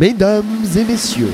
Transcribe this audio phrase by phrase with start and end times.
[0.00, 1.30] Mesdames et messieurs,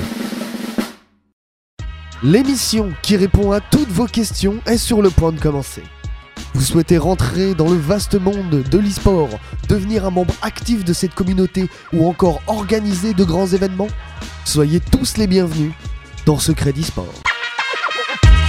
[2.24, 5.84] l'émission qui répond à toutes vos questions est sur le point de commencer.
[6.52, 9.28] Vous souhaitez rentrer dans le vaste monde de l'e-sport,
[9.68, 13.86] devenir un membre actif de cette communauté ou encore organiser de grands événements?
[14.44, 15.70] Soyez tous les bienvenus
[16.24, 17.14] dans Secret d'e-sport.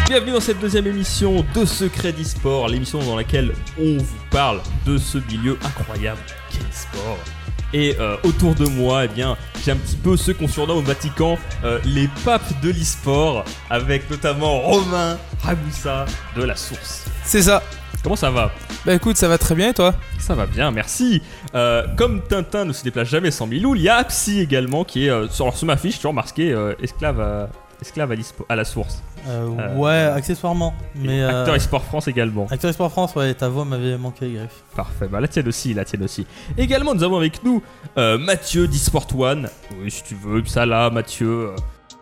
[0.08, 4.98] Bienvenue dans cette deuxième émission de Secret d'e-sport, l'émission dans laquelle on vous parle de
[4.98, 7.20] ce milieu incroyable qu'est l'e-sport.
[7.74, 10.82] Et euh, autour de moi, eh bien, j'ai un petit peu ceux qu'on surnomme au
[10.82, 16.06] Vatican euh, les papes de l'e-sport, avec notamment Romain Ragusa
[16.36, 17.06] de la Source.
[17.24, 17.62] C'est ça.
[18.04, 18.52] Comment ça va?
[18.86, 19.94] Bah écoute, ça va très bien et toi?
[20.20, 21.22] Ça va bien, merci.
[21.56, 25.08] Euh, comme Tintin ne se déplace jamais sans Milou, il y a Psy également qui
[25.08, 27.50] est sur, sur ma fiche, toujours marqué esclave, à,
[27.82, 28.16] esclave
[28.48, 29.02] à la source.
[29.28, 30.74] Euh, Euh, ouais, accessoirement.
[30.96, 32.48] Mais euh, Acteur e-sport France également.
[32.50, 34.64] Acteur Sport France, ouais, ta voix m'avait manqué, Griff.
[34.76, 36.26] Parfait, bah la tienne aussi, la tienne aussi.
[36.58, 37.62] Également, nous avons avec nous
[37.96, 39.50] Mathieu d'eSport One.
[39.82, 41.52] Oui, si tu veux, ça là, Mathieu.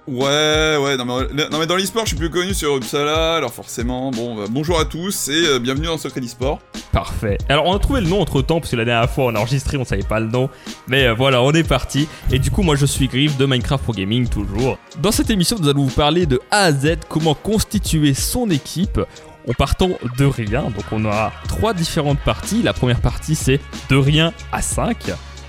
[0.08, 4.36] Ouais, ouais, non mais, dans l'e-sport, je suis plus connu sur Uppsala, alors forcément, bon,
[4.36, 6.60] bah, bonjour à tous et euh, bienvenue dans Secret d'e-sport.
[6.92, 7.40] Parfait.
[7.50, 9.40] Alors, on a trouvé le nom entre temps, parce que la dernière fois, on a
[9.40, 10.48] enregistré, on savait pas le nom.
[10.88, 12.08] Mais euh, voilà, on est parti.
[12.32, 14.78] Et du coup, moi, je suis Griff de Minecraft Pro Gaming, toujours.
[15.00, 19.02] Dans cette émission, nous allons vous parler de A à Z, comment constituer son équipe.
[19.48, 22.64] En partant de rien, donc on aura trois différentes parties.
[22.64, 23.60] La première partie, c'est
[23.90, 24.98] de rien à 5.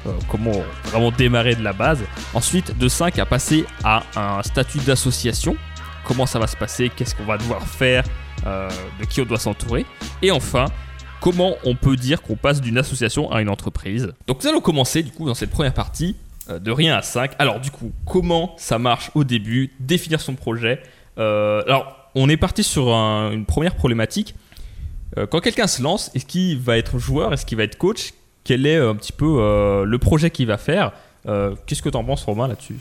[0.06, 0.52] Euh, comment
[0.84, 2.02] vraiment démarrer de la base.
[2.34, 5.56] Ensuite, de 5 à passer à un statut d'association.
[6.04, 8.04] Comment ça va se passer Qu'est-ce qu'on va devoir faire
[8.46, 8.68] euh,
[9.00, 9.84] De qui on doit s'entourer
[10.22, 10.66] Et enfin,
[11.20, 14.12] comment on peut dire qu'on passe d'une association à une entreprise.
[14.28, 16.14] Donc nous allons commencer du coup dans cette première partie
[16.48, 17.32] euh, de rien à 5.
[17.40, 20.80] Alors du coup, comment ça marche au début Définir son projet.
[21.16, 24.34] Alors on est parti sur un- une première problématique.
[25.30, 28.12] Quand quelqu'un se lance, est-ce qu'il va être joueur Est-ce qu'il va être coach?
[28.46, 30.92] Quel est euh, un petit peu euh, le projet qu'il va faire.
[31.28, 32.76] Euh, Qu'est-ce que tu en penses Romain là-dessus,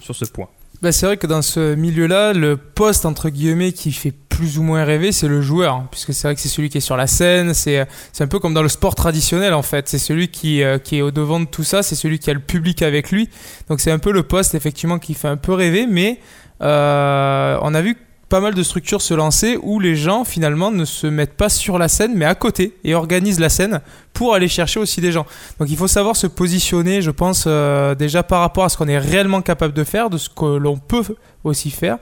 [0.00, 0.48] sur ce, point?
[0.80, 4.62] Bah c'est vrai que dans ce milieu-là, le poste entre guillemets qui fait plus ou
[4.62, 6.96] moins rêver, c'est le joueur, hein, puisque c'est vrai que c'est celui qui est sur
[6.96, 7.86] la scène, c'est
[8.18, 11.10] un peu comme dans le sport traditionnel en fait, c'est celui qui, qui est au
[11.10, 13.28] devant de tout ça, c'est celui qui a le public avec lui,
[13.68, 16.18] donc c'est un peu le poste effectivement qui fait un peu rêver, mais
[16.60, 16.64] on
[17.74, 17.98] a vu
[18.30, 21.78] pas mal de structures se lancer où les gens finalement ne se mettent pas sur
[21.78, 23.80] la scène mais à côté et organisent la scène
[24.12, 25.26] pour aller chercher aussi des gens.
[25.58, 28.86] Donc il faut savoir se positionner, je pense, euh, déjà par rapport à ce qu'on
[28.86, 31.98] est réellement capable de faire, de ce que l'on peut aussi faire.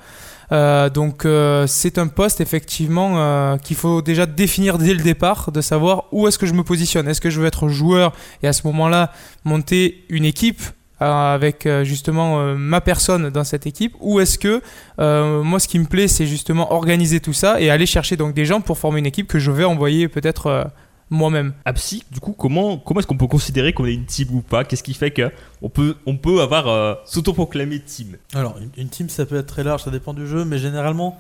[0.53, 5.63] Euh, donc euh, c'est un poste effectivement qu'il faut déjà définir dès le départ, de
[5.63, 7.09] savoir où est-ce que je me positionne.
[7.09, 8.13] Est-ce que je veux être joueur
[8.43, 9.13] et à ce moment-là
[9.45, 10.61] monter une équipe
[11.01, 14.61] avec euh, justement euh, ma personne dans cette équipe ou est-ce que
[14.99, 18.35] euh, moi ce qui me plaît c'est justement organiser tout ça et aller chercher donc
[18.35, 20.65] des gens pour former une équipe que je vais envoyer peut-être euh,
[21.11, 21.55] moi-même.
[21.65, 24.65] Apsi, du coup, comment, comment est-ce qu'on peut considérer qu'on est une team ou pas?
[24.65, 25.31] Qu'est-ce qui fait que
[25.63, 28.17] on peut, on peut avoir euh, s'autoproclamer team?
[28.35, 31.19] Alors, une, une team, ça peut être très large, ça dépend du jeu, mais généralement,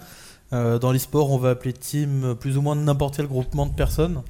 [0.52, 3.72] euh, dans l'e-sport, on va appeler team euh, plus ou moins n'importe quel groupement de
[3.72, 4.22] personnes,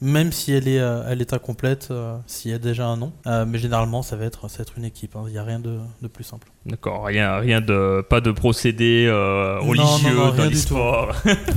[0.00, 3.12] même si elle est, euh, elle est incomplète, euh, s'il y a déjà un nom.
[3.26, 5.24] Euh, mais généralement, ça va être, ça va être une équipe, hein.
[5.26, 6.48] il n'y a rien de, de plus simple.
[6.64, 11.08] D'accord, rien, rien de, pas de procédé euh, religieux non, dans.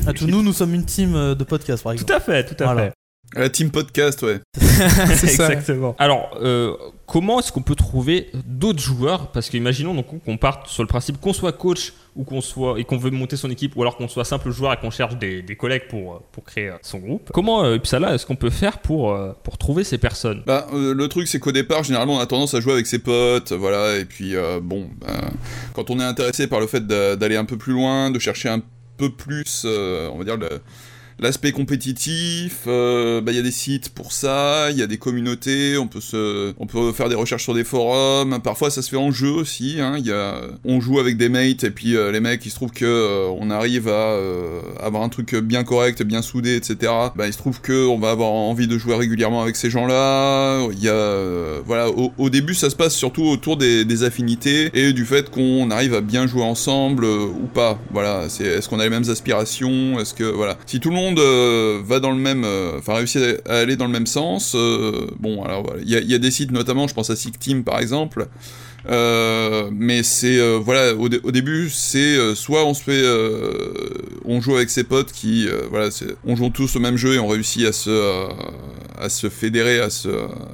[0.08, 2.12] À tout, nous, nous sommes une team euh, de podcast, par exemple.
[2.12, 2.82] Tout à fait, tout à Voilà.
[2.86, 2.94] fait.
[3.36, 4.42] La team podcast, ouais.
[4.60, 5.52] C'est ça.
[5.52, 5.96] Exactement.
[5.98, 6.76] Alors, euh,
[7.08, 9.32] comment est-ce qu'on peut trouver d'autres joueurs?
[9.32, 12.84] Parce qu'imaginons donc qu'on parte sur le principe qu'on soit coach ou qu'on soit et
[12.84, 15.44] qu'on veut monter son équipe, ou alors qu'on soit simple joueur et qu'on cherche des,
[15.56, 17.32] collègues pour, euh, pour créer euh, son groupe.
[17.34, 20.44] Comment, euh, est-ce qu'on peut faire pour, euh, pour trouver ces personnes?
[20.46, 23.52] Bah, le truc, c'est qu'au départ, généralement, on a tendance à jouer avec ses potes,
[23.52, 25.30] voilà, et puis, bon, bah,
[25.74, 28.50] quand on est intéressé par le fait d'a- d'aller un peu plus loin, de chercher
[28.50, 28.62] un
[28.98, 30.62] peu plus, on va dire, le-
[31.20, 34.98] l'aspect compétitif, euh, bah, il y a des sites pour ça, il y a des
[34.98, 38.90] communautés, on peut se, on peut faire des recherches sur des forums, parfois ça se
[38.90, 40.36] fait en jeu aussi, hein, y a,
[40.66, 43.28] on joue avec des mates, et puis euh, les mecs, il se trouve que euh,
[43.40, 46.92] on arrive à euh, avoir un truc bien correct, bien soudé, etc.
[47.16, 50.68] Bah, il se trouve que on va avoir envie de jouer régulièrement avec ces gens-là.
[50.72, 50.92] Il
[51.66, 55.94] voilà, au, début, ça se passe surtout autour des, affinités et du fait qu'on arrive
[55.94, 57.80] à bien jouer ensemble ou pas.
[57.92, 62.12] Voilà, est-ce qu'on a les mêmes aspirations Est-ce que voilà, si tout euh, va dans
[62.12, 65.90] le même, euh, enfin réussit à aller dans le même sens, euh, bon, alors il
[65.90, 68.28] y, y a des sites notamment, je pense à Sick Team par exemple.
[68.90, 73.02] Euh, mais c'est euh, voilà au, dé- au début c'est euh, soit on se fait
[73.02, 73.54] euh,
[74.26, 77.14] on joue avec ses potes qui euh, voilà c'est- on joue tous au même jeu
[77.14, 78.28] et on réussit à se euh,
[79.00, 80.10] à se fédérer à se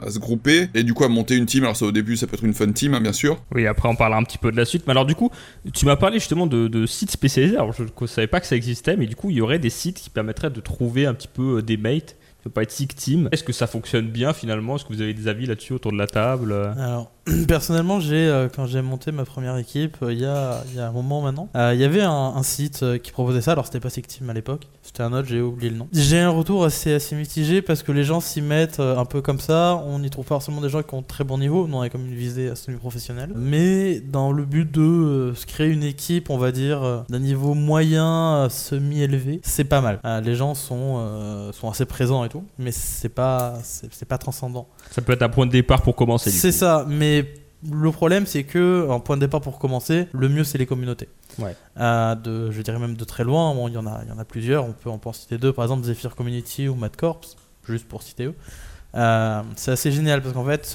[0.05, 2.27] à se grouper et du coup à monter une team alors ça au début ça
[2.27, 4.51] peut être une fun team hein, bien sûr Oui, après on parlera un petit peu
[4.51, 4.83] de la suite.
[4.85, 5.31] Mais alors du coup,
[5.73, 7.55] tu m'as parlé justement de, de sites spécialisés.
[7.55, 9.69] Alors je ne savais pas que ça existait, mais du coup, il y aurait des
[9.69, 12.15] sites qui permettraient de trouver un petit peu euh, des mates.
[12.37, 13.27] Ça peut pas être Sick Team.
[13.33, 14.77] Est-ce que ça fonctionne bien finalement?
[14.77, 16.53] Est-ce que vous avez des avis là-dessus autour de la table?
[16.53, 17.11] Alors,
[17.47, 20.79] Personnellement, j'ai euh, quand j'ai monté ma première équipe, euh, il y, a, il y
[20.79, 23.53] a un moment maintenant, euh, il y avait un, un site qui proposait ça.
[23.53, 25.87] Alors c'était pas Team à l'époque, c'était un autre, j'ai oublié le nom.
[25.91, 29.39] J'ai un retour assez, assez mitigé parce que les gens s'y mettent un peu comme
[29.39, 29.81] ça.
[29.85, 31.67] On n'y trouve pas forcément des gens qui ont très bon niveau.
[31.71, 33.31] On a comme une visée à semi-professionnelle.
[33.35, 38.47] Mais dans le but de se créer une équipe, on va dire d'un niveau moyen,
[38.49, 39.99] semi-élevé, c'est pas mal.
[40.23, 44.17] Les gens sont, euh, sont assez présents et tout, mais c'est pas, c'est c'est pas
[44.17, 44.67] transcendant.
[44.91, 46.29] Ça peut être un point de départ pour commencer.
[46.29, 47.18] C'est ça, mais
[47.69, 51.09] le problème c'est que, en point de départ pour commencer, le mieux c'est les communautés.
[51.37, 51.55] Ouais.
[51.79, 54.11] Euh, de, je dirais même de très loin, Bon, il y, en a, il y
[54.11, 57.21] en a plusieurs, on peut, en citer deux, par exemple Zephyr Community ou Mad Corps,
[57.67, 58.35] juste pour citer eux.
[58.95, 60.65] Euh, c'est assez génial parce qu'en fait,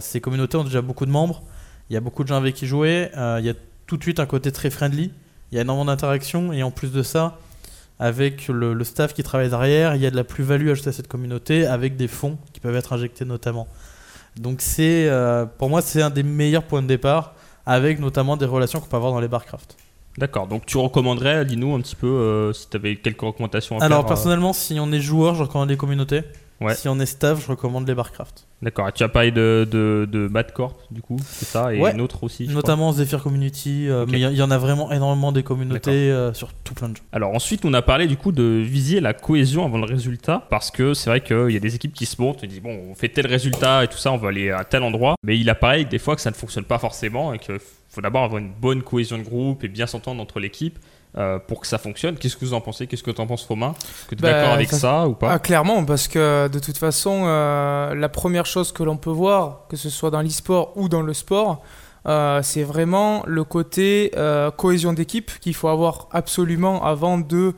[0.00, 1.42] ces communautés ont déjà beaucoup de membres,
[1.90, 3.54] il y a beaucoup de gens avec qui jouer, euh, il y a
[3.86, 5.12] tout de suite un côté très friendly,
[5.50, 7.38] il y a énormément d'interactions et en plus de ça,
[7.98, 10.92] avec le, le staff qui travaille derrière, il y a de la plus-value ajoutée à
[10.92, 13.66] cette communauté avec des fonds qui peuvent être injectés notamment.
[14.40, 17.34] Donc c'est, euh, pour moi, c'est un des meilleurs points de départ,
[17.66, 19.76] avec notamment des relations qu'on peut avoir dans les barcraft.
[20.16, 23.84] D'accord, donc tu recommanderais, dis-nous un petit peu euh, si tu avais quelques recommandations à
[23.84, 24.06] Alors faire.
[24.06, 26.22] euh, personnellement, si on est joueur, je recommande les communautés.
[26.60, 26.74] Ouais.
[26.74, 28.46] Si on est staff, je recommande les barcraft.
[28.60, 31.80] D'accord, et tu as parlé de, de, de Mad Corp, du coup, c'est ça, et
[31.80, 31.92] Ouais.
[31.92, 32.46] une autre aussi.
[32.48, 36.10] Notamment Zephyr Community, euh, mais il y, il y en a vraiment énormément des communautés
[36.10, 37.02] euh, sur tout plein de jeux.
[37.12, 40.70] Alors ensuite, on a parlé du coup de viser la cohésion avant le résultat, parce
[40.70, 42.94] que c'est vrai qu'il y a des équipes qui se montent et disent bon, on
[42.94, 45.84] fait tel résultat et tout ça, on va aller à tel endroit, mais il apparaît
[45.86, 47.56] des fois que ça ne fonctionne pas forcément et qu'il
[47.88, 50.78] faut d'abord avoir une bonne cohésion de groupe et bien s'entendre entre l'équipe.
[51.18, 52.86] Euh, pour que ça fonctionne, qu'est-ce que vous en pensez?
[52.86, 53.74] Qu'est-ce que tu en penses, Romain?
[54.08, 55.32] Que tu es Bah, d'accord avec ça- ça ou pas?
[55.32, 59.66] Ah, clairement, parce que de toute façon, euh, la première chose que l'on peut voir,
[59.68, 61.62] que ce soit dans l'e-sport ou dans le sport,
[62.06, 64.12] euh, c'est vraiment le côté
[64.56, 67.54] cohésion d'équipe qu'il faut avoir absolument avant de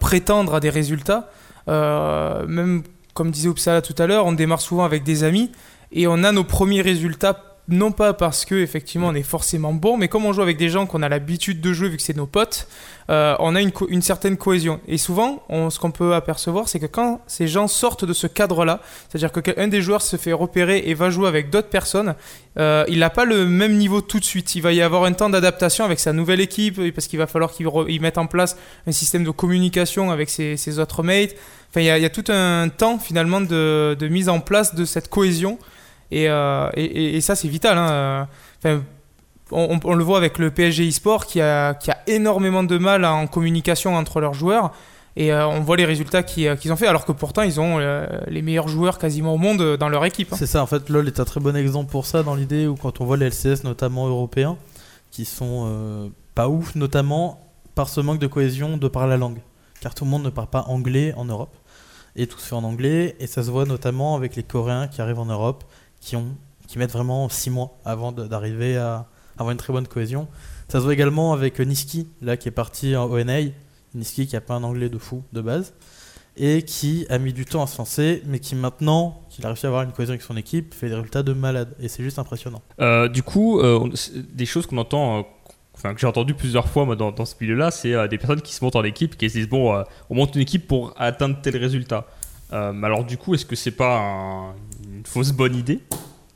[0.00, 1.28] prétendre à des résultats.
[1.68, 2.82] Même
[3.14, 5.50] comme disait Uppsala tout à l'heure, on démarre souvent avec des amis
[5.92, 9.96] et on a nos premiers résultats non pas parce que effectivement on est forcément bon,
[9.96, 12.16] mais comme on joue avec des gens qu'on a l'habitude de jouer vu que c'est
[12.16, 12.66] nos potes,
[13.10, 14.80] euh, on a une, certaine cohésion.
[14.86, 18.28] Et souvent, on- ce qu'on peut apercevoir, c'est que quand ces gens sortent de ce
[18.28, 22.14] cadre-là, c'est-à-dire que qu'un des joueurs se fait repérer et va jouer avec d'autres personnes,
[22.58, 24.54] euh, il n'a pas le même niveau tout de suite.
[24.54, 27.50] Il va y avoir un temps d'adaptation avec sa nouvelle équipe, parce qu'il va falloir
[27.52, 28.56] qu'il mette en place
[28.86, 31.34] un système de communication avec ses, autres mates.
[31.70, 35.58] Enfin, il y, a, tout un temps finalement de mise en place de cette cohésion.
[36.10, 37.78] Et, euh, et, ça, c'est vital.
[37.78, 38.28] hein.
[38.58, 38.82] Enfin,
[39.52, 43.26] on, le voit avec le PSG eSport qui a, qui a énormément de mal en
[43.26, 44.72] communication entre leurs joueurs.
[45.16, 47.58] Et euh, on voit les résultats qui- euh, qu'ils ont fait, alors que pourtant ils
[47.60, 50.32] ont euh, les meilleurs joueurs quasiment au monde euh, dans leur équipe.
[50.32, 50.36] hein.
[50.38, 52.76] C'est ça, en fait, LoL est un très bon exemple pour ça dans l'idée où
[52.76, 54.56] quand on voit les LCS, notamment européens,
[55.10, 57.40] qui sont euh, pas ouf, notamment
[57.74, 59.38] par ce manque de cohésion de par la langue.
[59.80, 61.54] Car tout le monde ne parle pas anglais en Europe.
[62.14, 65.00] Et tout se fait en anglais, et ça se voit notamment avec les Coréens qui
[65.02, 65.64] arrivent en Europe,
[66.00, 66.16] qui,
[66.76, 69.06] mettent vraiment 6 mois avant d'arriver à
[69.36, 70.28] avoir une très bonne cohésion.
[70.68, 73.50] Ça se voit également avec Niski, là qui est parti en ONA.
[73.94, 75.72] Niski qui a pas un anglais de fou de base
[76.36, 79.66] et qui a mis du temps à se lancer, mais qui maintenant, qu'il a réussi
[79.66, 81.74] à avoir une cohésion avec son équipe, fait des résultats de malade.
[81.80, 82.62] Et c'est juste impressionnant.
[82.80, 83.90] Euh, du coup, euh,
[84.32, 85.22] des choses qu'on entend, euh,
[85.74, 88.54] enfin que j'ai entendu plusieurs fois moi, dans, dans ce milieu-là, c'est des personnes qui
[88.54, 91.56] se montent en équipe, qui se disent bon, on monte une équipe pour atteindre tel
[91.56, 92.06] résultat.
[92.52, 94.54] Euh, alors du coup, est-ce que c'est pas un-
[94.84, 95.80] une fausse bonne idée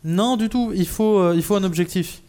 [0.04, 0.72] Non, du tout.
[0.74, 2.22] Il faut, euh, il faut un objectif.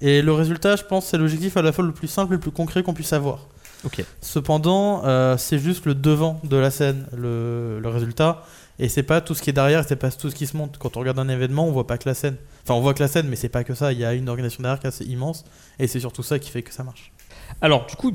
[0.00, 2.40] Et le résultat, je pense, c'est l'objectif à la fois le plus simple et le
[2.40, 3.46] plus concret qu'on puisse avoir.
[4.20, 8.44] Cependant, euh, c'est juste le devant de la scène, le, le résultat.
[8.78, 10.78] Et c'est pas tout ce qui est derrière, c'est pas tout ce qui se monte.
[10.78, 12.36] Quand on regarde un événement, on voit pas que la scène.
[12.64, 13.92] Enfin, on voit que la scène, mais c'est pas que ça.
[13.92, 15.44] Il y a une organisation derrière qui est assez immense.
[15.78, 17.12] Et c'est surtout ça qui fait que ça marche.
[17.60, 18.10] Alors du coup,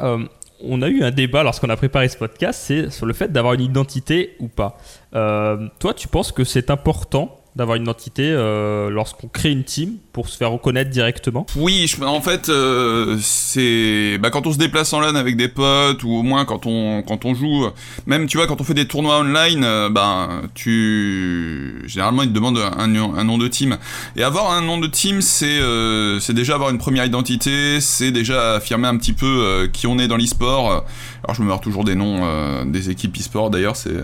[0.00, 0.24] euh,
[0.62, 3.54] on a eu un débat lorsqu'on a préparé ce podcast, c'est sur le fait d'avoir
[3.54, 4.76] une identité ou pas.
[5.14, 9.96] Euh, toi, tu penses que c'est important d'avoir une identité euh, lorsqu'on crée une team
[10.12, 14.92] pour se faire reconnaître directement Oui, en fait, euh, c'est bah, quand on se déplace
[14.92, 17.66] en LAN avec des potes ou au moins quand on quand on joue,
[18.06, 22.34] même tu vois quand on fait des tournois online, euh, ben tu généralement ils te
[22.34, 23.78] demandent un, un nom de team
[24.16, 28.10] et avoir un nom de team c'est euh, c'est déjà avoir une première identité, c'est
[28.10, 30.84] déjà affirmer un petit peu qui on est dans l'e-sport.
[31.22, 33.94] Alors je me meurs toujours des noms des équipes e-sport d'ailleurs, c'est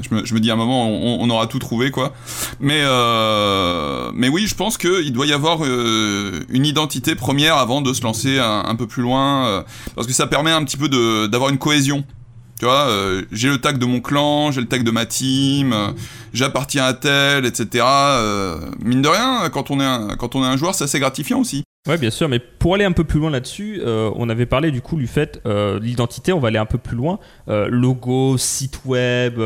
[0.00, 2.12] je me dis à un moment on, aura tout trouvé quoi.
[2.82, 7.92] Euh, mais oui, je pense qu'il doit y avoir euh, une identité première avant de
[7.92, 9.62] se lancer un, peu plus loin, euh,
[9.94, 10.88] parce que ça permet un petit peu
[11.28, 12.04] d'avoir une cohésion.
[12.58, 12.88] Tu vois,
[13.32, 15.74] j'ai le tag de mon clan, j'ai le tag de ma team,
[16.32, 17.84] j'appartiens à tel, etc.
[18.80, 21.64] Mine de rien, quand on est un, quand on joueur, c'est assez gratifiant aussi.
[21.88, 24.80] Ouais, bien sûr, mais pour aller un peu plus loin là-dessus, on avait parlé du
[24.80, 27.18] coup du fait euh, l'identité, on va aller un peu plus loin.
[27.48, 29.40] Logo, site web.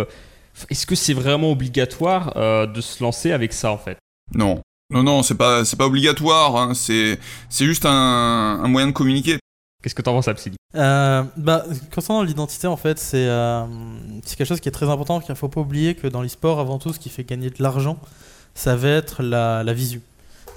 [0.71, 3.99] Est-ce que c'est vraiment obligatoire euh, de se lancer avec ça en fait?
[4.35, 4.61] Non.
[4.91, 6.57] Non, non, c'est pas, c'est pas obligatoire.
[6.57, 7.91] hein, C'est, c'est juste un,
[8.63, 9.39] un moyen de communiquer.
[9.83, 10.57] Qu'est-ce que t'en penses, Absidi?
[10.75, 13.65] Euh, bah, concernant l'identité, en fait, c'est euh,
[14.25, 16.61] c'est quelque chose qui est très important, qu'il ne faut pas oublier que dans l'e-sport,
[16.61, 17.99] avant tout, ce qui fait gagner de l'argent,
[18.55, 20.01] ça va être la, la visu.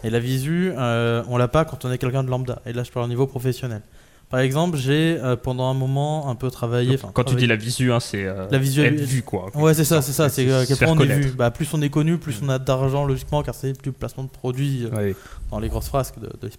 [0.04, 2.62] Et la visu, euh, on l'a pas quand on est quelqu'un de lambda.
[2.66, 3.82] Et là, je parle au niveau professionnel.
[4.30, 6.98] Par exemple, j'ai euh, pendant un moment un peu travaillé.
[7.14, 9.50] Quand tu dis la visu, hein, c'est euh, La visu- être vu, quoi.
[9.56, 10.30] Ouais, c'est ça, c'est ça.
[10.30, 11.32] C'est euh, on est vu.
[11.32, 14.24] Bah, plus on est connu, plus on a d'argent logiquement, car c'est plus de placement
[14.24, 15.14] de produits euh,
[15.50, 16.52] dans les grosses frasques de, de.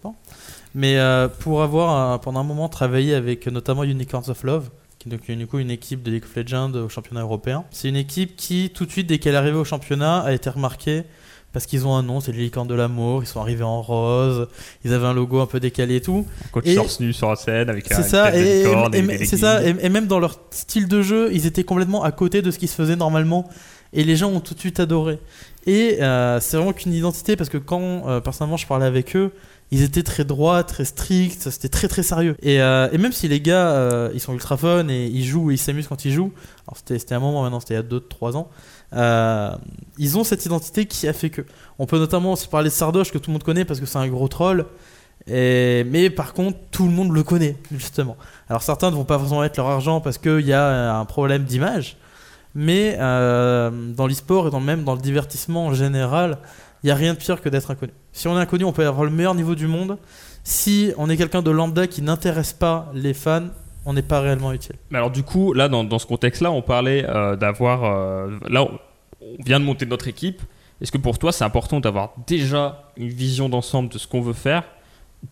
[0.74, 5.12] Mais euh, pour avoir pendant un moment travaillé avec notamment Unicorns of Love, qui est
[5.12, 8.36] donc du coup une équipe de League of Legends au championnat européen, c'est une équipe
[8.36, 11.04] qui tout de suite dès qu'elle est arrivée au championnat a été remarquée
[11.52, 14.46] parce qu'ils ont un nom, c'est les licornes de l'amour, ils sont arrivés en rose,
[14.84, 16.26] ils avaient un logo un peu décalé et tout.
[16.52, 19.62] Coach Et- torse nu sur la scène avec un C'est ça, et, et- c'est ça,
[19.64, 22.68] et, même dans leur style de jeu, ils étaient complètement à côté de ce qui
[22.68, 23.48] se faisait normalement,
[23.92, 25.18] et les gens ont tout de suite adoré.
[25.66, 29.32] Et euh, c'est vraiment qu'une identité, parce que quand euh, personnellement je parlais avec eux,
[29.72, 32.36] ils étaient très droits, très stricts, c'était très très sérieux.
[32.42, 35.54] Et, euh, et même si les gars, ils sont ultra fun et ils jouent et
[35.54, 36.32] ils s'amusent quand ils jouent,
[36.66, 38.48] alors c'était c'était un moment maintenant, c'était il y a 2-3 ans,
[38.94, 39.50] euh,
[39.98, 41.42] ils ont cette identité qui a fait que.
[41.78, 43.98] On peut notamment aussi parler de Sardoche que tout le monde connaît parce que c'est
[43.98, 44.66] un gros troll.
[45.26, 48.16] Mais par contre, tout le monde le connaît, justement.
[48.48, 51.44] Alors certains ne vont pas forcément mettre leur argent parce qu'il y a un problème
[51.44, 51.96] d'image.
[52.54, 56.38] Mais euh, dans l'e-sport et dans, même dans le divertissement en général,
[56.82, 57.92] il n'y a rien de pire que d'être inconnu.
[58.12, 59.98] Si on est inconnu, on peut avoir le meilleur niveau du monde.
[60.42, 63.48] Si on est quelqu'un de lambda qui n'intéresse pas les fans,
[63.84, 64.76] on n'est pas réellement utile.
[64.90, 67.84] Mais alors du coup, là, dans, ce contexte-là, on parlait euh, d'avoir...
[67.84, 68.78] euh, là, on,
[69.44, 70.42] vient de monter notre équipe.
[70.80, 74.32] Est-ce que pour toi, c'est important d'avoir déjà une vision d'ensemble de ce qu'on veut
[74.32, 74.64] faire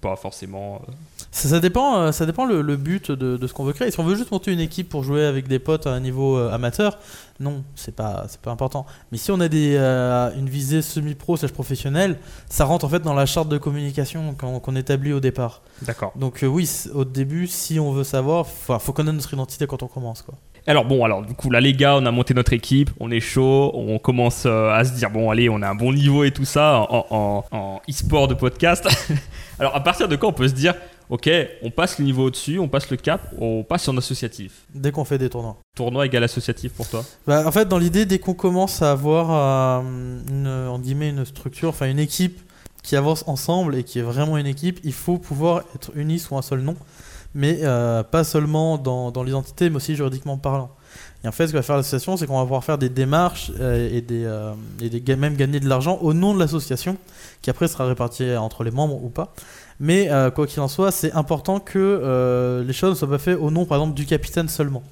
[0.00, 0.92] pas forcément euh,
[1.30, 3.90] Ça, ça dépend, euh, ça dépend le, le but de, de ce qu'on veut créer.
[3.90, 6.36] Si on veut juste monter une équipe pour jouer avec des potes à un niveau
[6.36, 6.98] euh, amateur,
[7.40, 8.84] non, c'est pas, c'est pas important.
[9.12, 12.18] Mais si on a des, euh, une visée semi-pro slash professionnelle,
[12.48, 15.62] ça rentre en fait dans la charte de communication qu'on établit au départ.
[15.82, 16.12] D'accord.
[16.16, 19.82] Donc euh, oui, au début, si on veut savoir, faut, faut connaître notre identité quand
[19.82, 20.22] on commence.
[20.22, 20.34] Quoi.
[20.68, 23.20] Alors bon, alors du coup là les gars, on a monté notre équipe, on est
[23.20, 26.30] chaud, on commence euh, à se dire bon allez, on a un bon niveau et
[26.30, 28.86] tout ça en, en- en e-sport de podcast.
[29.58, 30.74] alors à partir de quand on peut se dire
[31.08, 31.30] ok,
[31.62, 34.66] on passe le niveau au-dessus, on passe le cap, on passe en associatif.
[34.74, 35.56] Dès qu'on fait des tournois.
[35.74, 37.02] Tournoi égal associatif pour toi?
[37.26, 39.82] Bah, en fait, dans l'idée, dès qu'on commence à avoir euh,
[40.28, 42.38] une, en guillemets, une structure, enfin une équipe
[42.82, 46.36] qui avance ensemble et qui est vraiment une équipe, il faut pouvoir être unis sous
[46.36, 46.76] un seul nom,
[47.34, 50.70] mais euh, pas seulement dans, l'identité, mais aussi juridiquement parlant.
[51.24, 53.50] Et en fait, ce que va faire l'association, c'est qu'on va pouvoir faire des démarches
[53.58, 56.96] euh, et, des, euh, même gagner de l'argent au nom de l'association,
[57.42, 59.34] qui après sera réparti entre les membres ou pas.
[59.80, 63.38] Mais euh, quoi qu'il en soit, c'est important que les choses ne soient pas faites
[63.38, 64.82] au nom, par exemple, du capitaine seulement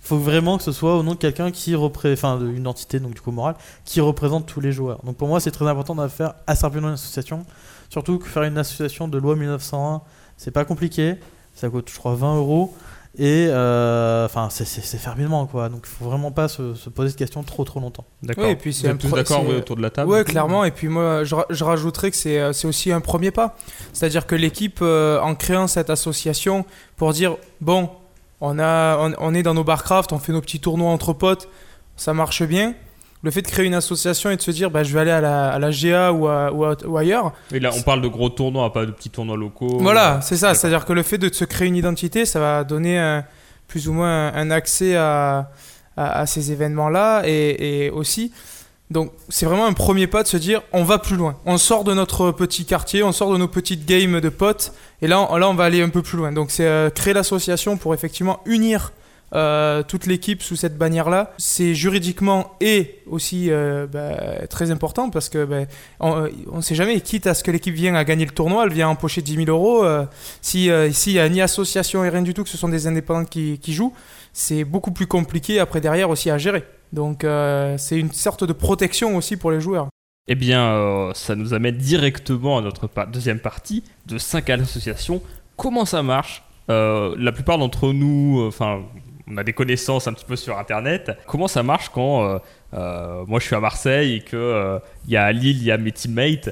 [0.00, 3.14] faut vraiment que ce soit au nom de quelqu'un qui représente, enfin d'une entité donc
[3.14, 5.02] du coup morale, qui représente tous les joueurs.
[5.04, 7.44] Donc pour moi c'est très important de faire assez rapidement une association,
[7.90, 10.00] surtout que faire une association de loi 1901
[10.38, 11.16] c'est pas compliqué,
[11.58, 12.74] ça coûte je crois 20 euros
[13.18, 15.68] et euh, enfin c'est c'est- c'est faire rapidement quoi.
[15.68, 18.04] Donc il faut vraiment pas se, se poser de questions trop trop longtemps.
[18.22, 18.44] D'accord.
[18.44, 20.64] Oui, et puis c'est tous d'accord oui, autour de la table Ouais, clairement.
[20.64, 23.56] Et puis moi, je, je rajouterais que c'est euh, c'est aussi un premier pas.
[23.92, 26.64] C'est-à-dire que l'équipe, euh, en créant cette association,
[26.96, 27.90] pour dire bon,
[28.40, 31.48] on, a, on, on est dans nos barcraft, on fait nos petits tournois entre potes,
[31.96, 32.74] ça marche bien.
[33.24, 35.20] Le fait de créer une association et de se dire bah, je vais aller à
[35.20, 38.08] la, à la GA ou, à- ou, à- ou ailleurs, Oui, là on parle de
[38.08, 39.78] gros tournois, pas de petits tournois locaux.
[39.80, 40.54] voilà, c'est ça.
[40.54, 43.24] C'est-à-dire que le fait de se créer une identité, ça va donner un-
[43.66, 45.50] plus ou moins un, accès à,
[45.96, 48.32] à, à ces événements-là et, et aussi.
[48.90, 51.36] Donc, c'est vraiment un premier pas de se dire on va plus loin.
[51.44, 54.72] On sort de notre petit quartier, on sort de nos petites games de potes
[55.02, 56.32] et là, on, là, on va aller un peu plus loin.
[56.32, 58.92] Donc, c'est euh, créer l'association pour effectivement unir
[59.34, 61.32] euh, toute l'équipe sous cette bannière-là.
[61.38, 65.66] C'est juridiquement et aussi euh, bah, très important parce que bah,
[66.00, 68.72] on ne sait jamais, quitte à ce que l'équipe vienne à gagner le tournoi, elle
[68.72, 69.84] vient empocher 10 000 euros.
[69.84, 70.04] euh,
[70.40, 72.86] si euh, s'il n'y a ni association et rien du tout, que ce sont des
[72.86, 73.92] indépendants qui, jouent,
[74.32, 76.64] c'est beaucoup plus compliqué après derrière aussi à gérer.
[76.92, 79.88] Donc euh, c'est une sorte de protection aussi pour les joueurs.
[80.30, 85.22] Eh bien, euh, ça nous amène directement à notre deuxième partie de 5 à l'association.
[85.56, 86.44] Comment ça marche?
[86.70, 88.82] Euh, La plupart d'entre nous, euh, enfin,
[89.30, 91.12] on a des connaissances un petit peu sur Internet.
[91.26, 92.38] Comment ça marche quand euh,
[92.74, 95.64] euh, moi je suis à Marseille et que euh, il y a à Lille, il
[95.64, 96.50] y a mes teammates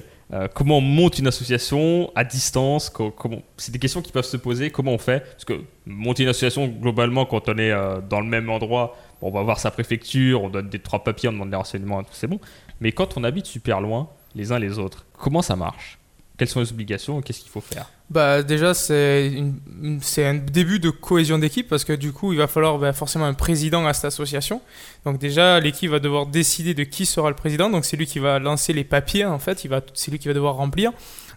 [0.55, 2.91] comment on monte une association à distance?
[2.91, 3.43] Co- comment...
[3.57, 4.71] C'est des questions qui peuvent se poser.
[4.71, 5.21] Comment on fait?
[5.21, 7.73] Parce que monter une association, globalement, quand on est
[8.11, 11.33] dans le même endroit, on va voir sa préfecture, on donne des trois papiers, on
[11.33, 12.41] demande des renseignements, c'est bon.
[12.81, 15.99] Mais quand on habite super loin, les uns les autres, comment ça marche?
[16.39, 17.23] Quelles sont les obligations?
[17.23, 17.87] Qu'est-ce qu'il faut faire?
[18.11, 19.43] Bah déjà c'est
[20.19, 23.35] un début de cohésion d'équipe parce que du coup il va falloir bah, forcément un
[23.35, 24.61] président à cette association.
[25.05, 27.69] Donc déjà l'équipe va devoir décider de qui sera le président.
[27.71, 29.67] Donc c'est lui qui va lancer les papiers en fait.
[29.95, 30.93] C'est lui qui va devoir remplir.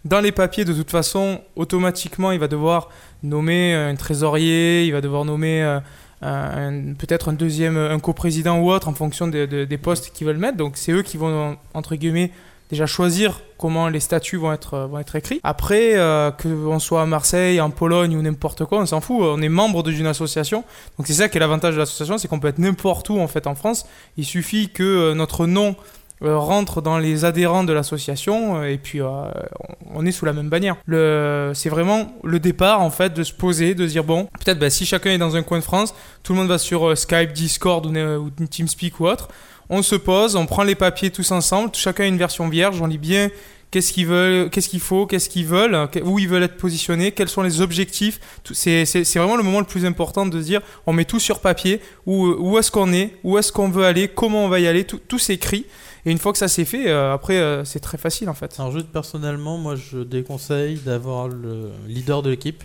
[0.05, 2.89] Dans les papiers de toute façon automatiquement il va devoir
[3.23, 4.85] nommer un trésorier.
[4.85, 5.79] Il va devoir nommer
[6.21, 10.37] euh, peut-être un deuxième un coprésident ou autre en fonction de- des postes qu'ils veulent
[10.37, 10.57] mettre.
[10.57, 12.31] Donc c'est eux qui vont entre guillemets
[12.69, 15.39] déjà choisir comment les statuts vont être, vont être écrits.
[15.43, 19.17] Après, euh, qu'on soit à Marseille, en Pologne ou n'importe quoi, on s'en fout.
[19.21, 20.63] On est membre d'une association.
[20.97, 23.27] Donc c'est ça qui est l'avantage de l'association, c'est qu'on peut être n'importe où en
[23.27, 23.85] fait en France.
[24.17, 25.75] Il suffit que euh, notre nom
[26.21, 30.49] euh, rentre dans les adhérents de l'association euh, et puis on- est sous la même
[30.49, 30.75] bannière.
[30.85, 34.59] Le, c'est vraiment le départ en fait de se poser, de se dire bon, peut-être
[34.59, 37.33] bah, si chacun est dans un coin de France, tout le monde va sur Skype,
[37.33, 39.29] Discord ou TeamSpeak ou autre.
[39.69, 42.97] On se pose, on prend les papiers tous ensemble, chacun une version vierge, on lit
[42.97, 43.29] bien
[43.71, 47.29] qu'est-ce qu'ils veulent, qu'est-ce qu'il faut, qu'est-ce qu'ils veulent, où ils veulent être positionnés, quels
[47.29, 48.19] sont les objectifs.
[48.53, 48.83] C'est
[49.15, 52.57] vraiment le moment le plus important de se dire, on met tout sur papier, où,
[52.57, 55.65] est-ce qu'on est, où est-ce qu'on veut aller, comment on va y aller, tout, s'écrit.
[56.05, 58.55] Et une fois que ça c'est fait, euh, après euh, c'est très facile en fait.
[58.57, 62.63] Alors, juste personnellement, moi je déconseille d'avoir le leader de l'équipe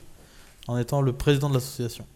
[0.69, 2.07] en étant le président de l'association.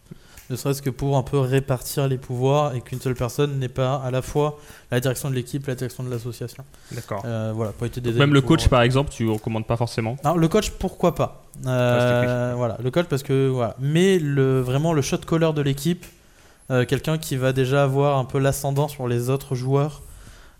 [0.50, 3.96] Ne serait-ce que pour un peu répartir les pouvoirs et qu'une seule personne n'ait pas
[3.96, 4.58] à la fois
[4.90, 6.64] la direction de l'équipe, la direction de l'association.
[6.92, 7.22] D'accord.
[7.26, 10.16] Euh, voilà, pour être des Même le coach, par exemple, tu recommandes pas forcément?
[10.24, 11.44] Alors le coach, pourquoi pas?
[11.66, 13.76] Euh, Voilà, le coach parce que voilà.
[13.78, 16.06] Mais le vraiment le shot caller de l'équipe,
[16.70, 20.02] euh, quelqu'un qui va déjà avoir un peu l'ascendant sur les autres joueurs,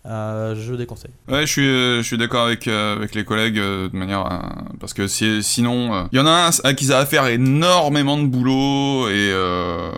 [0.05, 1.11] euh, je déconseille.
[1.27, 4.19] Ouais, je suis, euh, je suis d'accord avec, euh, avec les collègues euh, de manière
[4.21, 7.27] à- parce que si, sinon, il y en a un à qui ça va faire
[7.27, 9.91] énormément de boulot et euh,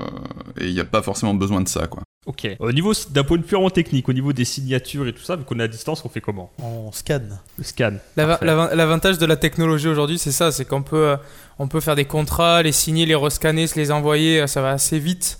[0.59, 2.01] il n'y a pas forcément besoin de ça, quoi.
[2.27, 2.47] Ok.
[2.59, 5.35] Au niveau, d'un point de vue purement technique, au niveau des signatures et tout ça,
[5.35, 6.51] vu qu'on est à distance, on fait comment?
[6.61, 7.39] On scanne.
[7.57, 7.93] Le scan.
[8.15, 11.17] L'avantage de la technologie aujourd'hui, c'est ça, c'est qu'on peut, euh,
[11.57, 14.69] on peut faire des contrats, les signer, les rescanner, se les envoyer, euh, ça va
[14.69, 15.39] assez vite.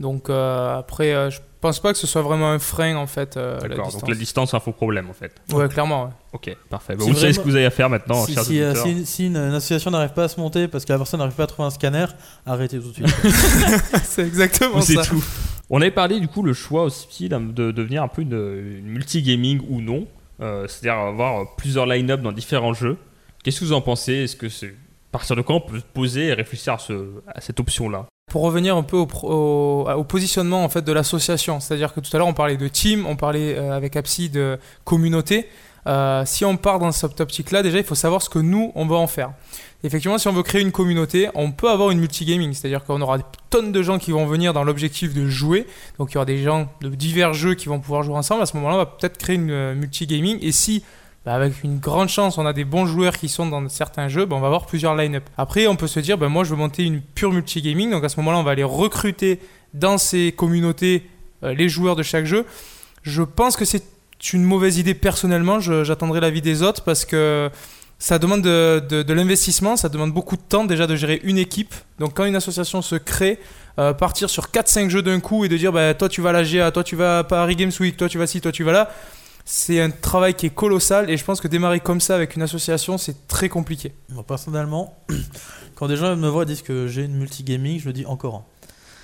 [0.00, 3.36] Donc euh, après, euh, je pense pas que ce soit vraiment un frein en fait.
[3.38, 3.90] euh, D'accord.
[3.90, 5.34] Donc la distance, c'est un faux problème en fait.
[5.52, 6.04] Ouais, clairement.
[6.04, 6.10] ouais.
[6.34, 6.94] Ok, parfait.
[6.96, 9.36] Bah, vous savez ce que vous avez à faire maintenant, si, euh, si- si une,
[9.36, 11.66] une association n'arrive pas à se monter parce que la personne n'arrive pas à trouver
[11.66, 12.06] un scanner,
[12.44, 13.06] arrêtez tout de suite.
[14.04, 15.02] c'est exactement C'est ça.
[15.04, 15.24] tout.
[15.70, 18.86] On avait parlé du coup le choix aussi de de devenir un peu une, une
[18.86, 20.06] multi-gaming ou non,
[20.40, 22.96] Euh, c'est-à-dire avoir plusieurs line-up dans différents jeux.
[23.44, 24.12] Qu'est-ce que vous en pensez?
[24.24, 27.10] Est-ce que c'est à partir de quand on peut se poser et réfléchir à, ce,
[27.26, 28.06] à cette option-là?
[28.32, 32.26] Pour revenir un peu au, positionnement en fait de l'association, c'est-à-dire que tout à l'heure
[32.26, 35.46] on parlait de team, on parlait euh, avec Apsi de communauté.
[35.86, 38.86] Euh, si on part dans cette optique-là, déjà il faut savoir ce que nous on
[38.86, 39.32] va en faire.
[39.84, 43.18] Effectivement, si on veut créer une communauté, on peut avoir une multigaming, c'est-à-dire qu'on aura
[43.18, 45.66] des tonnes de gens qui vont venir dans l'objectif de jouer.
[45.98, 48.40] Donc il y aura des gens de divers jeux qui vont pouvoir jouer ensemble.
[48.40, 50.38] À ce moment-là, on va peut-être créer une euh, multigaming.
[50.40, 50.82] Et si
[51.24, 54.24] bah, avec une grande chance, on a des bons joueurs qui sont dans certains jeux,
[54.24, 55.22] bah, on va avoir plusieurs line-up.
[55.36, 58.08] Après, on peut se dire, bah, moi je veux monter une pure multigaming, donc à
[58.08, 59.38] ce moment-là, on va aller recruter
[59.72, 61.06] dans ces communautés
[61.44, 62.44] euh, les joueurs de chaque jeu.
[63.02, 63.84] Je pense que c'est
[64.32, 67.50] une mauvaise idée personnellement, j'attendrai l'avis des autres parce que
[67.98, 71.74] ça demande de, l'investissement, ça demande beaucoup de temps déjà de gérer une équipe.
[71.98, 73.40] Donc quand une association se crée,
[73.78, 76.44] euh, partir sur 4-5 jeux d'un coup et de dire toi tu vas à la
[76.44, 78.72] GA, toi tu vas à Paris Games Week, toi tu vas ci, toi tu vas
[78.72, 78.90] là,
[79.44, 82.42] c'est un travail qui est colossal et je pense que démarrer comme ça avec une
[82.42, 83.92] association c'est très compliqué.
[84.10, 84.96] Moi, personnellement,
[85.74, 88.34] quand des gens me voient et disent que j'ai une multigaming, je me dis encore
[88.36, 88.44] un.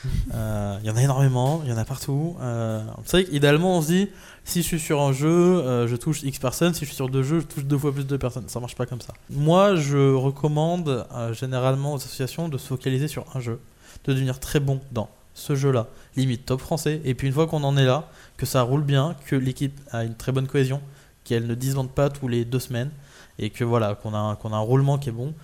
[0.33, 2.37] Euh, Il y en a énormément, il y en a partout.
[2.40, 4.09] Euh, c'est vrai qu'idéalement, on se dit
[4.44, 7.09] si je suis sur un jeu, euh, je touche X personnes, si je suis sur
[7.09, 8.48] deux jeux, je touche deux fois plus de personnes.
[8.48, 9.12] Ça marche pas comme ça.
[9.29, 13.61] Moi, je recommande euh, généralement aux associations de se focaliser sur un jeu,
[14.05, 17.01] de devenir très bon dans ce jeu-là, limite top français.
[17.05, 20.05] Et puis une fois qu'on en est là, que ça roule bien, que l'équipe a
[20.05, 20.81] une très bonne cohésion,
[21.24, 22.90] qu'elle ne disbande pas tous les deux semaines,
[23.38, 25.35] et que voilà, qu'on a, un- qu'on a un roulement qui est bon,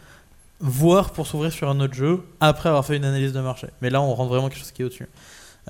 [0.60, 3.66] voire pour s'ouvrir sur un autre jeu après avoir fait une analyse de marché.
[3.82, 5.08] Mais là, on rentre vraiment quelque chose qui est au-dessus.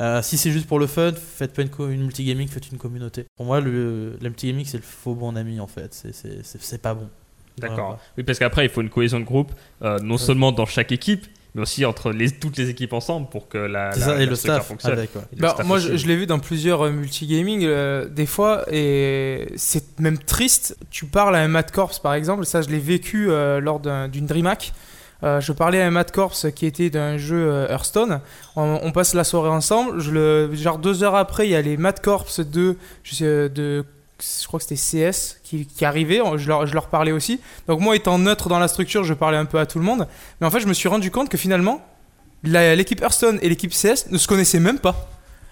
[0.01, 2.79] Euh, si c'est juste pour le fun, faites pas une, co- une multigaming, faites une
[2.79, 3.27] communauté.
[3.37, 5.95] Pour moi, le, la multigaming, c'est le faux bon ami en fait.
[5.95, 7.09] C'est- C'est c'est- c'est pas bon.
[7.59, 7.99] D'accord.
[8.19, 11.27] Oui, parce qu'après, il faut une cohésion de groupe, euh, non seulement dans chaque équipe,
[11.55, 14.27] mais aussi entre les, toutes les équipes ensemble pour que la, la- ça, et la
[14.27, 14.93] le staff fonctionne.
[14.93, 15.15] avec.
[15.15, 15.23] ouais.
[15.33, 18.27] Et le Bah, staff moi, je, je l'ai vu dans plusieurs euh, multigaming, euh, des
[18.27, 20.77] fois, et c'est même triste.
[20.91, 24.09] Tu parles à un Mad Corps, par exemple, ça, je l'ai vécu euh, lors d'un-
[24.09, 24.73] d'une DreamHack.
[25.23, 28.21] Euh, je parlais à un Mad Corps qui était d'un jeu euh, Hearthstone.
[28.57, 30.01] On, on passe la soirée ensemble.
[30.01, 33.49] Je le, genre deux heures après, il y a les Mad Corps de, je, sais,
[33.49, 33.85] de,
[34.41, 36.21] je crois que c'était CS qui, arrivaient.
[36.37, 37.41] Je leur, je leur parlais aussi.
[37.69, 40.07] Donc moi, étant neutre dans la structure, je parlais un peu à tout le monde.
[40.41, 41.81] Mais en fait, je me suis rendu compte que finalement,
[42.43, 45.09] l'équipe Hearthstone et l'équipe CS ne se connaissaient même pas.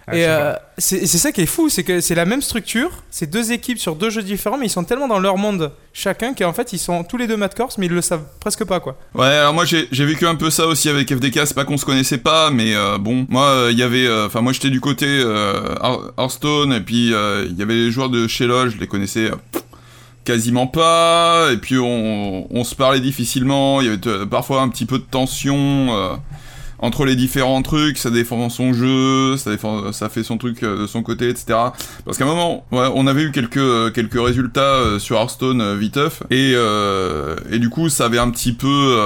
[0.08, 2.42] Ah, et euh, c'est et c'est ça qui est fou, c'est que c'est la même
[2.42, 5.70] structure, c'est deux équipes sur deux jeux différents, mais ils sont tellement dans leur monde
[5.92, 8.64] chacun qu'en fait ils sont tous les deux Mad Corps, mais ils le savent presque
[8.64, 8.96] pas quoi.
[9.14, 11.84] Ouais, alors moi j'ai vécu un peu ça aussi avec FDK, c'est pas qu'on se
[11.84, 15.06] connaissait pas, mais euh, bon, moi euh, il y avait, enfin moi j'étais du côté
[15.20, 19.30] Hear- Hearthstone, et puis il y avait les joueurs de chez LoL, je les connaissais
[20.24, 24.86] quasiment pas, et puis on, on se parlait difficilement, il y avait parfois un petit
[24.86, 26.18] peu de tension
[26.82, 30.82] entre les différents trucs, ça défend son jeu, ça, défend, ça fait son truc euh,
[30.82, 31.56] de son côté, etc.
[32.04, 35.78] Parce qu'à un moment, ouais, on avait eu quelques, euh, quelques résultats euh, sur Hearthstone
[35.78, 36.54] viteuf, et,
[37.50, 38.98] et du coup, ça avait un petit peu...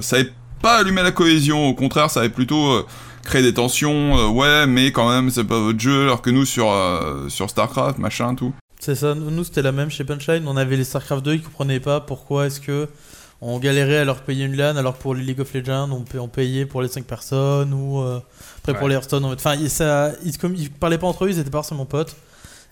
[0.00, 2.86] ça avait pas allumé la cohésion, au contraire, ça avait plutôt euh,
[3.22, 6.74] créé des tensions, ouais, mais quand même, c'est pas votre jeu, alors que nous, sur,
[7.28, 8.52] sur StarCraft, machin, tout.
[8.80, 10.46] C'est ça, nous, c'était la même chez Punchline.
[10.46, 12.88] On avait les StarCraft 2, ils comprenaient pas pourquoi est-ce que
[13.46, 16.04] on galérait à leur payer une LAN alors que pour les League of Legends on,
[16.18, 18.18] on payait pour les 5 personnes ou euh,
[18.58, 19.24] après pour les Hearthstone.
[19.24, 21.84] on- Enfin, ils, ça, ils, comme, ils parlaient pas entre eux, ils étaient pas forcément
[21.86, 22.16] potes.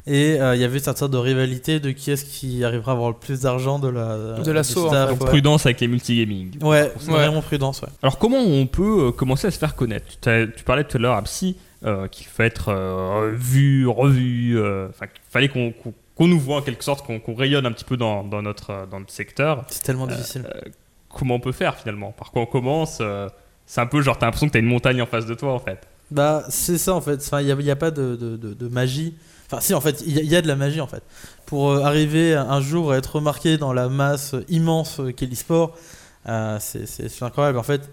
[0.04, 2.94] Et euh, il y avait cette sorte de rivalité de qui est-ce qui arrivera à
[2.96, 5.06] avoir le plus d'argent de la De l'assaut, en fait.
[5.12, 5.28] Donc ouais.
[5.28, 6.60] prudence avec les multigaming.
[6.60, 7.14] Ouais, c'est Ouais.
[7.18, 7.88] vraiment prudence, ouais.
[8.02, 10.06] Alors comment on peut euh, commencer à se faire connaître?
[10.20, 14.58] Tu, parlais tout à l'heure à Psy euh, qu'il faut être euh, vu, revu,
[14.88, 17.84] enfin qu'il fallait qu'on qu'on- qu'on nous voit en quelque sorte, qu'on rayonne un petit
[17.84, 19.64] peu dans, dans notre, euh, dans notre secteur.
[19.68, 20.46] C'est tellement difficile.
[21.08, 22.12] Comment on peut faire finalement?
[22.12, 22.98] Par quoi on commence?
[23.00, 23.28] Euh,
[23.66, 25.58] C'est un peu genre t'as l'impression que t'as une montagne en face de toi en
[25.58, 25.80] fait.
[26.10, 27.16] Bah, c'est ça en fait.
[27.16, 29.14] Enfin, il n'y a, pas de, de, de- de magie.
[29.46, 31.02] Enfin, si, en fait, il y, a- il y a de la magie en fait.
[31.46, 35.76] Pour euh, arriver un jour à être remarqué dans la masse immense euh, qu'est l'e-sport,
[36.28, 37.58] euh, c'est incroyable.
[37.58, 37.90] En fait,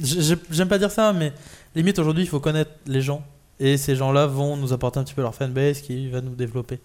[0.00, 1.32] j'aime pas dire ça, mais
[1.74, 3.22] limite aujourd'hui, il faut connaître les gens.
[3.60, 6.78] Et ces gens-là vont nous apporter un petit peu leur fanbase qui va nous développer.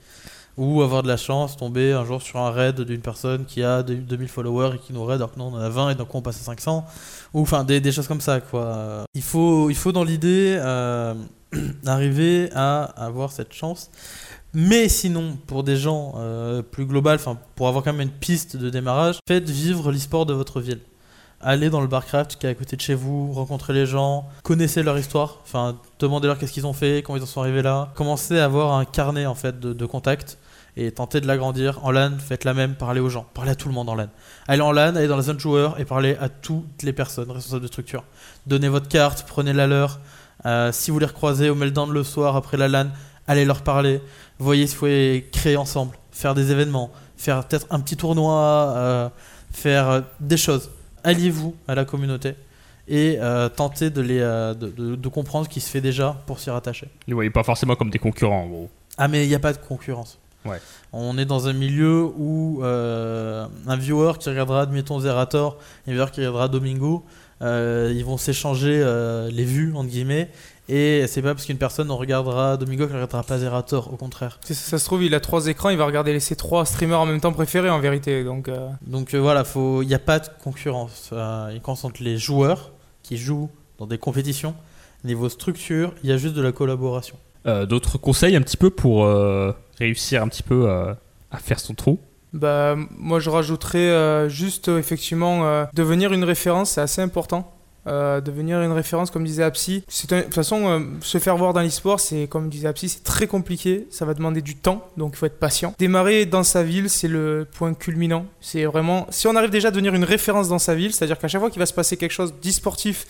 [0.55, 3.81] Ou avoir de la chance, tomber un jour sur un raid d'une personne qui a
[3.81, 5.95] deux- 2000 followers et qui nous raid alors que nous on en a 20 et
[5.95, 6.85] donc on passe à 500
[7.33, 9.03] ou enfin des, des choses comme ça quoi.
[9.15, 11.15] Il faut il faut dans l'idée euh,
[11.87, 13.89] arriver à avoir cette chance.
[14.53, 18.55] Mais sinon pour des gens euh, plus global enfin pour avoir quand même une piste
[18.55, 20.81] de démarrage faites vivre l'e-sport de votre ville
[21.43, 24.84] allez dans le barcraft qui est à côté de chez vous rencontrez les gens connaissez
[24.84, 28.39] leur histoire enfin demandez-leur qu'est-ce qu'ils ont fait comment ils en sont arrivés là commencez
[28.39, 30.38] à avoir un carnet en fait de, contacts
[30.75, 33.67] et tentez de l'agrandir en LAN faites la même parlez aux gens parlez à tout
[33.67, 34.10] le monde en LAN
[34.47, 37.62] Allez en LAN, allez dans la zone joueur et parlez à toutes les personnes responsables
[37.62, 38.03] de structure.
[38.45, 39.99] Donnez votre carte, prenez la leur.
[40.45, 42.88] Euh, si vous les recroisez au meltdown le soir après la LAN,
[43.27, 44.01] allez leur parler.
[44.39, 49.10] Voyez si vous pouvez créer ensemble, faire des événements, faire peut-être un petit tournoi, euh,
[49.51, 50.69] faire euh, des choses.
[51.03, 52.35] Alliez-vous à la communauté
[52.87, 56.21] et euh, tentez de, les, euh, de, de- de comprendre ce qui se fait déjà
[56.27, 56.87] pour s'y rattacher?
[56.87, 58.69] Ne les voyez pas forcément comme des concurrents en gros.
[58.97, 60.19] Ah mais il n'y a pas de concurrence.
[60.45, 60.57] Ouais.
[60.91, 65.93] On est dans un milieu où euh, un viewer qui regardera, admettons, Zerator, et un
[65.93, 67.03] viewer qui regardera Domingo,
[67.41, 68.77] ils vont s'échanger
[69.31, 70.29] les vues, entre guillemets,
[70.69, 74.39] et c'est pas parce qu'une personne regardera Domingo qu'elle regardera pas Zerator, au contraire.
[74.43, 76.99] C'est- Ça, se trouve, il a trois écrans, il va regarder les- ses trois streamers
[76.99, 78.23] en même temps préférés en vérité.
[78.23, 81.10] Donc, euh, Donc euh, voilà, faut- il n'y a pas de concurrence.
[81.13, 82.71] Euh, il concentre les joueurs
[83.04, 83.49] qui jouent
[83.80, 84.56] dans des compétitions.
[85.04, 87.17] Niveau structure, il y a juste de la collaboration.
[87.45, 90.93] Euh, D'autres conseils un petit peu pour euh, réussir un petit peu euh,
[91.30, 91.99] à faire son trou?
[92.32, 97.54] Bah, moi, je rajouterais euh, juste effectivement euh, devenir une référence, c'est assez important.
[97.85, 99.83] Euh, devenir une référence, comme disait Apsi.
[100.09, 103.27] De toute façon, euh, se faire voir dans l'e-sport, c'est comme disait Apsi, c'est très
[103.27, 103.87] compliqué.
[103.91, 105.73] Ça va demander du temps, donc il faut être patient.
[105.79, 108.25] Démarrer dans sa ville, c'est le point culminant.
[108.39, 109.05] C'est vraiment.
[109.09, 111.49] Si on arrive déjà à devenir une référence dans sa ville, c'est-à-dire qu'à chaque fois
[111.49, 113.05] qu'il va se passer quelque chose d'e-sportif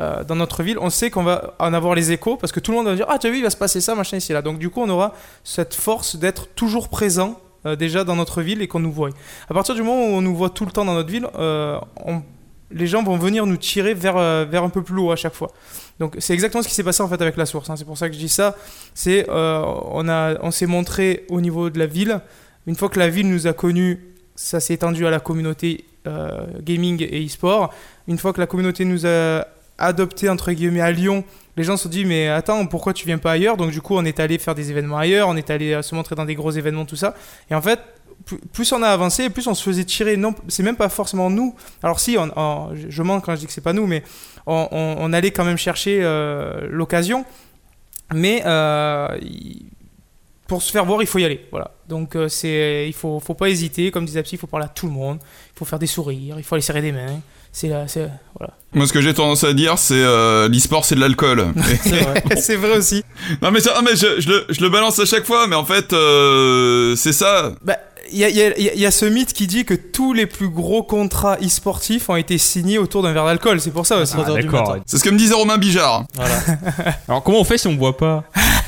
[0.00, 2.72] euh, dans notre ville, on sait qu'on va en avoir les échos parce que tout
[2.72, 4.32] le monde va dire Ah, tu as vu, il va se passer ça, machin, ici,
[4.32, 4.42] là.
[4.42, 7.38] Donc, du coup, on aura cette force d'être toujours présent
[7.78, 9.10] déjà dans notre ville et qu'on nous voit.
[9.48, 12.22] À partir du moment où on nous voit tout le temps dans notre ville, on-
[12.70, 15.34] les gens vont venir nous tirer vers, euh, vers un peu plus haut à chaque
[15.34, 15.52] fois.
[16.00, 17.70] Donc c'est exactement ce qui s'est passé en fait avec la source.
[17.70, 17.76] hein.
[17.76, 18.56] C'est pour ça que je dis ça.
[18.94, 22.20] C'est euh, on a on s'est montré au niveau de la ville.
[22.66, 24.00] Une fois que la ville nous a connus,
[24.34, 27.72] ça s'est étendu à la communauté euh, gaming et e-sport.
[28.08, 29.46] Une fois que la communauté nous a
[29.78, 31.24] adopté entre guillemets à Lyon,
[31.56, 33.56] les gens se sont dit mais attends pourquoi tu viens pas ailleurs?
[33.56, 35.94] Donc du coup on est allé faire des événements ailleurs, on est allé euh, se
[35.94, 37.14] montrer dans des gros événements tout ça.
[37.50, 37.80] Et en fait
[38.52, 40.16] plus- on a avancé, plus on se faisait tirer.
[40.16, 41.54] Non, c'est même pas forcément nous.
[41.82, 44.02] Alors si, on, je- mens quand je dis que c'est pas nous, mais
[44.46, 47.24] on, allait quand même chercher euh, l'occasion.
[48.14, 49.08] Mais euh,
[50.46, 51.46] pour se faire voir, il faut y aller.
[51.50, 51.72] Voilà.
[51.88, 53.90] Donc c'est, il faut, faut pas hésiter.
[53.90, 55.18] Comme disait Psy, il faut parler à tout le monde.
[55.54, 56.36] Il faut faire des sourires.
[56.38, 57.20] Il faut aller serrer des mains.
[57.56, 58.06] C'est là, c'est
[58.38, 58.52] voilà.
[58.74, 61.54] Moi, ce que j'ai tendance à dire, c'est euh, l'e-sport, c'est de l'alcool.
[61.82, 62.22] C'est vrai.
[62.36, 63.02] c'est vrai aussi.
[63.40, 65.56] non, mais, ça, ah, mais je, je le, je le balance à chaque fois, mais
[65.56, 67.54] en fait, euh, c'est ça.
[67.62, 67.78] Bah,
[68.12, 71.36] il y a, y y ce mythe qui dit que tous les plus gros contrats
[71.42, 73.60] e-sportifs ont été signés autour d'un verre d'alcool.
[73.60, 74.14] C'est pour ça aussi.
[74.18, 74.76] Ah, d'accord.
[74.86, 76.04] C'est ce que me disait Romain Bijard.
[76.14, 76.34] Voilà.
[77.08, 78.24] Alors comment on fait si on boit pas?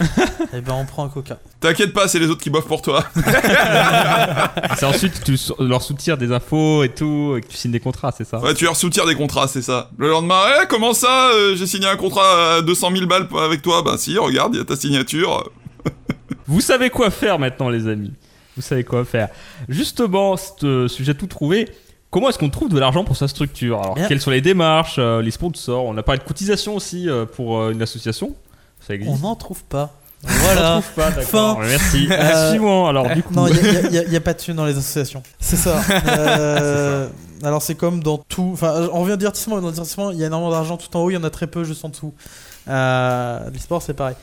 [0.55, 1.39] Et ben on prend un coca.
[1.61, 3.05] T'inquiète pas, c'est les autres qui boivent pour toi.
[4.79, 7.81] C'est ensuite que tu leur soutires des infos et tout, et que tu signes des
[7.81, 8.39] contrats, c'est ça?
[8.39, 9.91] Ouais, tu leur soutires des contrats, c'est ça.
[9.99, 13.63] Le lendemain, eh, comment ça euh, J'ai signé un contrat à 200 000 balles avec
[13.63, 13.83] toi?
[13.83, 15.51] Bah si, regarde, il y a ta signature.
[16.47, 18.13] Vous savez quoi faire maintenant, les amis?
[18.59, 19.29] Vous savez quoi faire.
[19.69, 21.69] Justement, ce sujet tout trouvé.
[22.11, 23.81] Comment est-ce qu'on trouve de l'argent pour sa structure?
[23.81, 24.09] Alors, Bien.
[24.09, 25.85] quelles sont les démarches, euh, les sponsors?
[25.85, 28.35] On a parlé de cotisation aussi euh, pour euh, une association.
[28.81, 29.13] Ça existe.
[29.15, 29.95] On n'en trouve pas.
[30.25, 30.81] On Voilà.
[30.81, 31.59] trouve pas, d'accord.
[31.61, 31.67] Fin.
[31.69, 32.09] Merci.
[32.11, 33.33] Euh, Suivant, alors du coup.
[33.35, 35.23] Non, il n'y a, pas de thunes dans les associations.
[35.39, 35.81] C'est ça.
[36.09, 37.09] Euh,
[37.45, 38.51] Alors c'est comme dans tout.
[38.55, 40.95] Enfin, on revient au divertissement, mais dans le divertissement, il y a énormément d'argent tout
[40.97, 42.13] en haut, il y en a très peu juste en dessous.
[42.69, 44.17] Euh, L'e-sport, c'est pareil.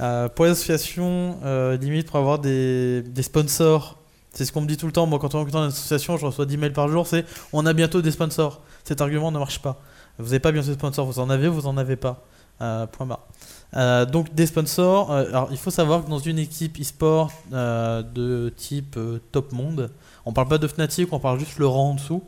[0.00, 3.98] Euh, pour les associations, euh, limite pour avoir des, sponsors.
[4.32, 5.06] C'est ce qu'on me dit tout le temps.
[5.06, 7.06] Moi, quand on est dans une association, je reçois 10 mails par jour.
[7.06, 8.60] C'est on a bientôt des sponsors.
[8.84, 9.80] Cet argument ne marche pas.
[10.18, 11.06] Vous n'avez pas bientôt des sponsors.
[11.06, 12.22] Vous en avez, vous en avez pas.
[12.60, 13.26] Euh, point barre.
[13.74, 15.12] Euh, donc des sponsors.
[15.12, 18.98] alors il faut savoir que dans une équipe e-sport de type
[19.32, 19.90] top monde,
[20.24, 22.22] on parle pas de Fnatic, on parle juste le rang en dessous.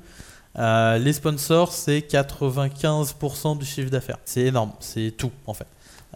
[0.56, 4.18] Les sponsors, c'est 95% du chiffre d'affaires.
[4.24, 5.66] C'est énorme, c'est tout en fait.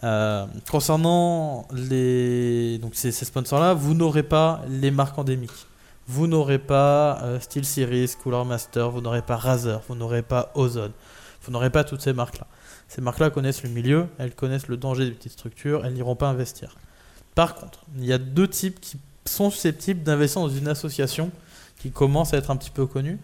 [0.03, 5.51] Euh, concernant donc ces, sponsors-là, vous n'aurez pas les marques endémiques.
[6.07, 10.91] Vous n'aurez pas euh, SteelSeries, Cooler Master, vous n'aurez pas Razer, vous n'aurez pas Ozone,
[11.43, 12.45] vous n'aurez pas toutes ces marques-là.
[12.89, 16.27] Ces marques-là connaissent le milieu, elles connaissent le danger des petites structures, elles n'iront pas
[16.27, 16.75] investir.
[17.35, 21.31] Par contre, il y a deux types qui sont susceptibles d'investir dans une association
[21.79, 23.17] qui commence à être un petit peu connue.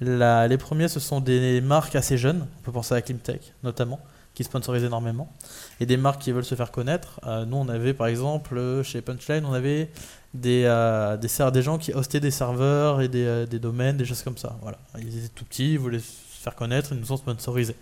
[0.00, 3.98] Les premiers, ce sont des marques assez jeunes, on peut penser à Climtech notamment,
[4.36, 5.32] qui sponsorisent énormément,
[5.80, 7.20] et des marques qui veulent se faire connaître.
[7.26, 9.90] Euh, nous, on avait par exemple, euh, chez Punchline, on avait
[10.34, 14.36] des, euh, des, gens qui hostaient des serveurs et des, des domaines, des choses comme
[14.36, 14.58] ça.
[14.60, 14.76] Voilà.
[14.98, 17.76] Ils étaient tout petits, ils voulaient se faire connaître, ils nous ont sponsorisés.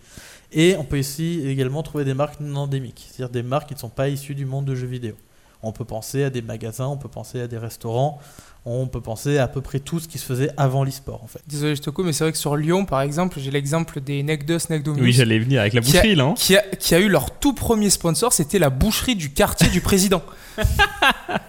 [0.53, 3.81] Et on peut ici également trouver des marques non endémiques, c'est-à-dire des marques qui ne
[3.81, 5.17] sont pas issues du monde de jeux vidéo.
[5.61, 8.21] On peut penser à des magasins, on peut penser à des restaurants,
[8.67, 11.27] on peut penser à, à peu près tout ce qui se faisait avant l'e-sport en
[11.27, 11.41] fait.
[11.47, 14.23] Désolé, je te coupe, mais c'est vrai que sur Lyon, par exemple, j'ai l'exemple des
[14.23, 15.05] Neck 2, Neck Dominus.
[15.05, 16.25] Oui, j'allais venir avec la Qui a- boucherie, là.
[16.25, 16.35] hein.
[16.37, 19.81] qui a, qui a eu leur tout premier sponsor, c'était la boucherie du quartier du
[19.81, 20.23] président.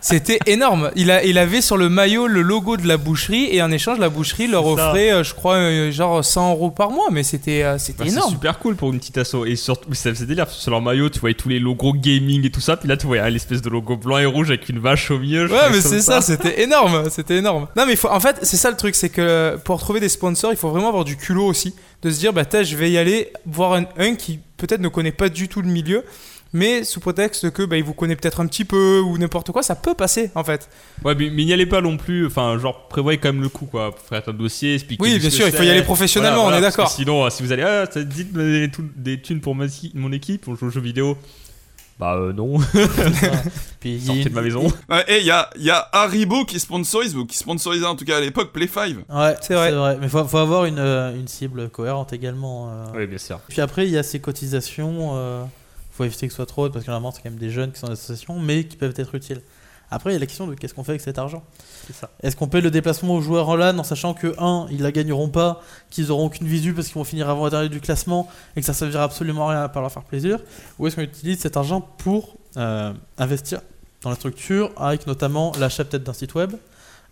[0.01, 0.91] C'était énorme.
[0.95, 3.97] Il, a, il avait sur le maillot le logo de la boucherie et en échange,
[3.99, 7.07] la boucherie leur offrait, euh, je crois, euh, genre 100 euros par mois.
[7.11, 8.31] Mais c'était euh, c'était Bah, c'est énorme.
[8.31, 9.45] super cool pour une petite asso.
[9.45, 10.45] Et surtout, ça faisait délire.
[10.45, 12.77] parce que Sur leur maillot, tu voyais tous les logos gaming et tout ça.
[12.77, 15.19] Puis là, tu voyais ah, l'espèce de logo blanc et rouge avec une vache au
[15.19, 15.47] milieu.
[15.51, 17.67] Ouais, mais c'est ça, c'était énorme, c'était énorme.
[17.75, 20.51] Non, mais faut, en fait, c'est ça le truc, c'est que pour trouver des sponsors,
[20.51, 23.31] il faut vraiment avoir du culot aussi, de se dire, bah, je vais y aller
[23.45, 26.03] voir un, un qui peut-être ne connaît pas du tout le milieu,
[26.53, 29.61] mais sous prétexte que bah, il vous connaît peut-être un petit peu ou n'importe quoi,
[29.61, 30.69] ça peut passer en fait.
[31.03, 32.27] Ouais, mais mais n'y allez pas non plus.
[32.27, 33.93] Enfin, genre, prévoyez quand même le coup, quoi.
[34.09, 35.03] Faire un dossier, expliquer.
[35.03, 36.89] Oui, bien sûr, il faut y aller professionnellement, Voilà, on est d'accord.
[36.89, 39.53] Sinon, euh, si vous allez, ah, ça dit de me donner tout- des thunes pour
[39.55, 39.65] ma-
[39.95, 41.17] mon équipe, on joue aux jeux vidéo.
[41.97, 42.57] Bah, euh, non.
[43.79, 44.67] Puis Sortez de ma maison.
[44.89, 48.05] Ouais, et il y a, y a Haribo qui sponsorise, ou qui sponsorisait en tout
[48.05, 48.97] cas à l'époque Play 5.
[49.09, 49.97] Ouais, C'est vrai.
[50.01, 52.69] Mais faut, faut avoir une, euh, une cible cohérente également.
[52.69, 52.85] euh.
[52.95, 53.39] Oui, bien sûr.
[53.47, 55.11] Puis après, il y a ces cotisations.
[55.15, 55.43] euh,
[55.91, 57.71] faut éviter que ce soit trop haute parce que normalement, c'est quand même des jeunes
[57.71, 59.41] qui sont en association, mais qui peuvent être utiles.
[59.91, 61.43] Après, il y a la question de qu'est-ce qu'on fait avec cet argent.
[62.21, 64.91] Est-ce qu'on paye le déplacement aux joueurs en LAN en sachant que, un, ils la
[64.91, 68.61] gagneront pas, qu'ils auront aucune visu parce qu'ils vont finir avant dernier du classement et
[68.61, 70.39] que ça servira absolument à rien à part leur faire plaisir
[70.79, 73.61] Ou est-ce qu'on utilise cet argent pour euh, investir
[74.01, 76.53] dans la structure avec notamment l'achat peut-être d'un site web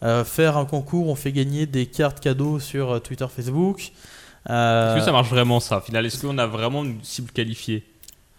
[0.03, 3.91] euh, faire un concours, on fait gagner des cartes cadeaux sur euh, Twitter, Facebook.
[4.49, 6.05] Euh, Est-ce que ça marche vraiment, ça, au final?
[6.05, 7.85] Est-ce qu'on a vraiment une cible qualifiée,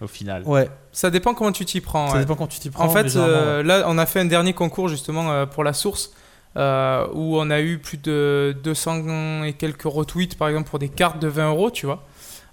[0.01, 2.09] au final Ouais, Ça dépend comment tu t'y prends.
[2.09, 2.21] ça ouais.
[2.21, 2.85] dépend quand tu t'y prends.
[2.85, 6.11] En fait, euh, là, on a fait un dernier concours justement euh, pour la source.
[6.57, 10.89] euh, où on a eu plus de 200 et quelques retweets par exemple pour des
[10.89, 12.03] cartes de 20 euros, tu vois.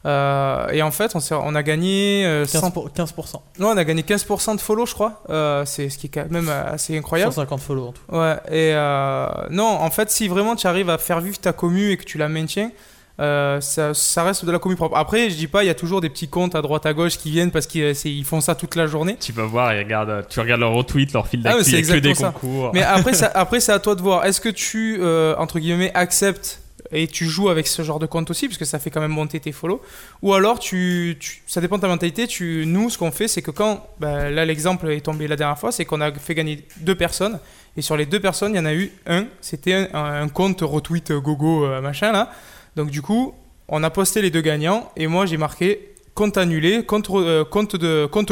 [0.07, 2.59] Euh, et en fait, on, a gagné euh, 15%.
[2.59, 3.35] 100 pour- 15%.
[3.59, 5.21] non, on a gagné 15% de follow, je crois.
[5.29, 7.31] Euh, c'est ce qui est quand même assez incroyable.
[7.31, 8.01] 150 follow en tout.
[8.09, 8.37] Ouais.
[8.47, 11.97] Et euh, non, en fait, si vraiment tu arrives à faire vivre ta commu et
[11.97, 12.71] que tu la maintiens,
[13.19, 14.95] euh, ça, ça reste de la commu propre.
[14.97, 17.17] Après, je dis pas, il y a toujours des petits comptes à droite à gauche
[17.17, 19.17] qui viennent parce qu'ils ils font ça toute la journée.
[19.19, 21.85] Tu vas voir, et regarde, tu regardes leur retweet, leur fil Ah, d'actu, c'est il
[21.87, 22.31] y a que des ça.
[22.31, 22.71] concours.
[22.73, 24.25] Mais après, ça, après c'est à toi de voir.
[24.25, 26.59] Est-ce que tu, euh, entre guillemets, acceptes
[26.93, 29.11] et tu joues avec ce genre de compte aussi, parce que ça fait quand même
[29.11, 29.81] monter tes follow
[30.23, 32.27] Ou alors, tu, tu- ça dépend de ta mentalité.
[32.27, 35.57] Tu, nous, ce qu'on fait, c'est que quand, bah, là, l'exemple est tombé la dernière
[35.59, 37.39] fois, c'est qu'on a fait gagner deux personnes.
[37.77, 40.59] Et sur les deux personnes, il y en a eu un, c'était un, un compte
[40.61, 42.29] retweet gogo, euh, machin, là.
[42.75, 43.33] Donc, du coup,
[43.67, 47.45] on a posté les deux gagnants, et moi, j'ai marqué compte annulé, compte, euh,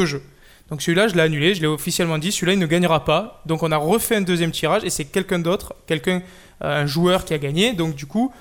[0.04, 0.22] jeu.
[0.70, 3.42] Donc celui-là, je l'ai annulé, je l'ai officiellement dit, celui-là, il ne gagnera pas.
[3.46, 6.22] Donc on a refait un deuxième tirage et c'est quelqu'un d'autre, quelqu'un,
[6.62, 7.72] euh, un joueur qui a gagné.
[7.72, 8.32] Donc du coup,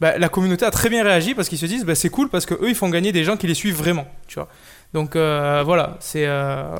[0.00, 2.46] bah, la communauté a très bien réagi parce qu'ils se disent, bah, c'est cool parce
[2.46, 4.48] que eux, ils font gagner des gens qui les suivent vraiment, tu vois.
[4.94, 6.24] Donc euh, voilà, c'est...
[6.26, 6.74] euh,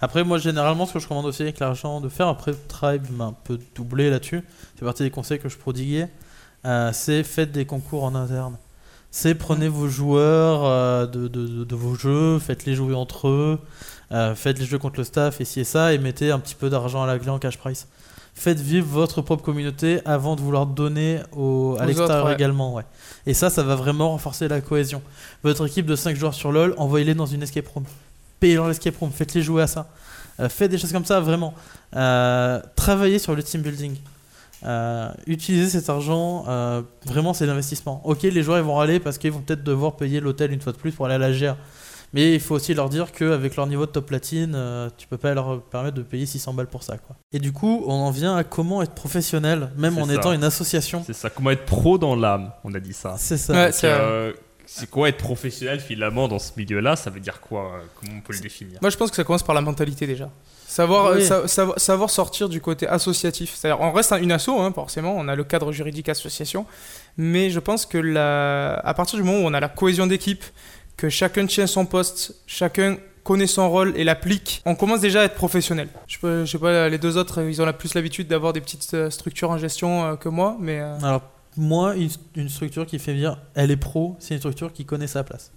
[0.00, 3.26] Après, moi, généralement, ce que je recommande aussi avec l'argent de faire, après, Tribe m'a
[3.26, 4.42] un peu doublé là-dessus,
[4.76, 6.08] c'est partie des conseils que je prodiguais,
[6.64, 8.56] euh, c'est faites des concours en interne.
[9.10, 13.58] C'est prenez vos joueurs euh, de, de- de- de vos jeux, faites-les jouer entre eux,
[14.12, 16.54] euh, faites les jeux contre le staff et ci et ça, et mettez un petit
[16.54, 17.88] peu d'argent à la clé en cash price.
[18.34, 22.34] Faites vivre votre propre communauté avant de vouloir donner au, à l'extérieur ouais.
[22.34, 22.72] également.
[22.74, 22.84] Ouais.
[23.26, 25.02] Et ça, ça va vraiment renforcer la cohésion.
[25.42, 27.84] Votre équipe de 5 joueurs sur LoL, envoyez-les dans une escape room.
[28.38, 29.88] Payez-leur l'escape room, faites-les jouer à ça.
[30.48, 31.52] Faites des choses comme ça, vraiment.
[32.76, 33.96] Travaillez sur le team building.
[34.64, 38.00] Euh, utilisez cet argent, euh, vraiment c'est l'investissement.
[38.04, 40.72] Ok, les joueurs ils vont râler parce qu'ils vont peut-être devoir payer l'hôtel une fois
[40.72, 41.56] de plus pour aller à la GR.
[42.12, 45.16] Mais il faut aussi leur dire qu'avec leur niveau de top platine, euh, tu peux
[45.16, 46.98] pas leur permettre de payer 600 balles pour ça.
[46.98, 47.16] Quoi.
[47.32, 50.14] Et du coup, on en vient à comment être professionnel, même en ça.
[50.14, 51.04] étant une association.
[51.06, 53.14] C'est ça, comment être pro dans l'âme, on a dit ça.
[53.16, 53.52] C'est ça.
[53.52, 54.32] Ouais, c'est euh,
[54.66, 57.80] c'est quoi être professionnel finalement dans ce milieu-là Ça veut dire quoi?
[57.98, 58.78] Comment on peut le définir?
[58.80, 60.30] Moi, je pense que ça commence par la mentalité déjà.
[60.70, 61.22] Savoir, Oui.
[61.28, 63.54] euh, sa- savoir, sortir du côté associatif.
[63.56, 66.64] C'est-à-dire, on reste un- une asso, hein, forcément, on a le cadre juridique association,
[67.16, 70.44] mais je pense que la, à partir du moment où on a la cohésion d'équipe,
[70.96, 75.24] que chacun tient son poste, chacun connaît son rôle et l'applique, on commence déjà à
[75.24, 75.88] être professionnel.
[76.06, 78.60] Je, peux, je sais pas, les deux autres, ils ont la plus l'habitude d'avoir des
[78.60, 81.22] petites euh, structures en gestion euh, que moi, mais euh, Alors,
[81.56, 85.08] moi, une, une structure qui fait bien, elle est pro, c'est une structure qui connaît
[85.08, 85.50] sa place.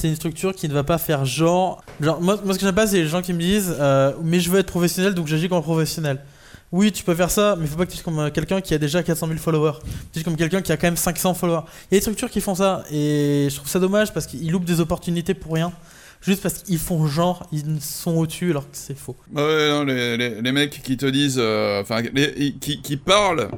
[0.00, 1.82] C'est une structure qui ne va pas faire genre.
[2.00, 4.38] genre moi, moi, ce que j'aime pas, c'est les gens qui me disent euh, Mais
[4.38, 6.20] je veux être professionnel, donc j'agis comme professionnel.
[6.70, 8.74] Oui, tu peux faire ça, mais faut pas que tu sois comme euh, quelqu'un qui
[8.74, 9.78] a déjà 400 000 followers.
[10.12, 11.62] Tu es comme quelqu'un qui a quand même 500 followers.
[11.90, 14.50] Il y a des structures qui font ça, et je trouve ça dommage parce qu'ils
[14.52, 15.72] loupent des opportunités pour rien.
[16.20, 19.16] Juste parce qu'ils font genre, ils sont au-dessus alors que c'est faux.
[19.34, 23.48] Ouais, non, les, les, les mecs qui te disent, euh, enfin, les- qui, qui parlent,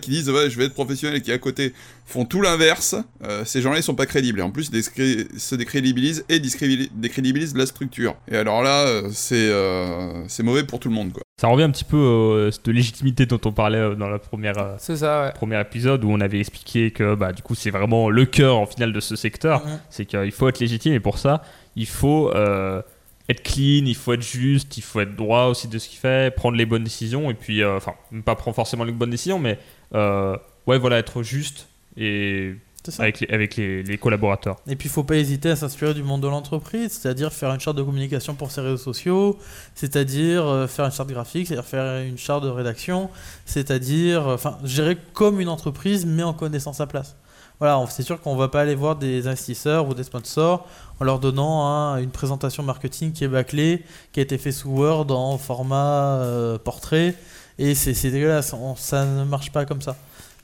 [0.00, 1.72] qui disent, ouais, je vais être professionnel et qui à côté
[2.04, 4.40] font tout l'inverse, euh, ces gens-là, ils sont pas crédibles.
[4.40, 8.16] Et en plus, ils se décrédibilisent et décrédibilisent la structure.
[8.30, 11.22] Et alors là, euh, c'est euh, c'est mauvais pour tout le monde, quoi.
[11.40, 14.76] Ça revient un petit peu euh, de légitimité dont on parlait dans la première.
[14.78, 15.32] ça, ouais.
[15.32, 18.66] premier épisode où on avait expliqué que bah, du coup c'est vraiment le cœur en
[18.66, 21.42] final de ce secteur, c'est qu'il faut être légitime et pour ça
[21.76, 22.82] il faut euh,
[23.30, 26.34] être clean, il faut être juste, il faut être droit aussi de ce qu'il fait,
[26.34, 29.58] prendre les bonnes décisions et puis euh, enfin pas prendre forcément les bonnes décisions mais
[29.94, 32.54] euh, ouais voilà être juste et
[32.98, 34.56] avec les, avec les, les collaborateurs.
[34.66, 37.60] Et puis, il faut pas hésiter à s'inspirer du monde de l'entreprise, c'est-à-dire faire une
[37.60, 39.38] charte de communication pour ses réseaux sociaux,
[39.74, 43.10] c'est-à-dire euh, faire une charte graphique, c'est-à-dire faire une charte de rédaction,
[43.44, 47.16] c'est-à-dire, enfin, gérer comme une entreprise, mais en connaissant sa place.
[47.58, 50.66] Voilà, c'est sûr qu'on va pas aller voir des investisseurs ou des sponsors
[51.00, 54.68] en leur donnant hein, une présentation marketing qui est bâclée, qui a été fait sous
[54.68, 57.14] Word en format euh, portrait,
[57.58, 59.96] et c'est dégueulasse, ça ne marche pas comme ça.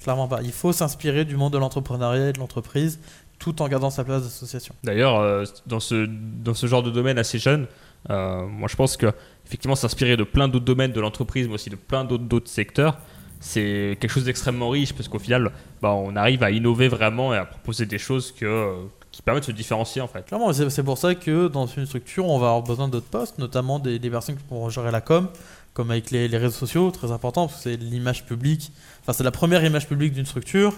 [0.03, 0.40] Clairement pas.
[0.42, 3.01] Il faut s'inspirer du monde de l'entrepreneuriat et de l'entreprise
[3.38, 4.75] tout en gardant sa place d'association.
[4.83, 6.07] D'ailleurs euh, dans, ce,
[6.66, 7.66] genre de domaine assez jeune,
[8.09, 9.12] euh, moi je pense que
[9.47, 12.99] effectivement s'inspirer de plein d'autres domaines de l'entreprise mais aussi de plein d'autres secteurs
[13.40, 17.37] c'est quelque chose d'extrêmement riche parce qu'au final bah, on arrive à innover vraiment et
[17.37, 18.75] à proposer des choses que,
[19.16, 20.26] qui permettent de se différencier en fait.
[20.26, 23.79] Clairement, c'est pour ça que dans une structure, on va avoir besoin d'autres postes, notamment
[23.79, 25.29] des, des personnes qui pourront gérer la com,
[25.72, 29.24] comme avec les, les réseaux sociaux, très important, parce que c'est l'image publique, enfin c'est
[29.24, 30.74] la première image publique d'une structure.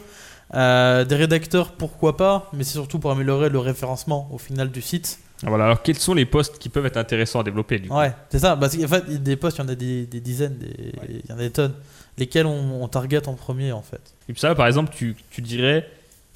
[0.55, 4.81] Euh, des rédacteurs, pourquoi pas, mais c'est surtout pour améliorer le référencement au final du
[4.81, 5.19] site.
[5.43, 7.97] Ah, Voilà, alors quels sont les postes qui peuvent être intéressants à développer du coup?
[7.97, 8.57] Ouais, c'est ça.
[8.57, 11.33] Parce qu'en fait, des postes, il y en a des, des dizaines, des- il y
[11.33, 11.75] en a des tonnes.
[12.17, 14.01] Lesquels on, on target en premier, en fait.
[14.29, 15.87] Et puis ça, par exemple, tu, tu dirais,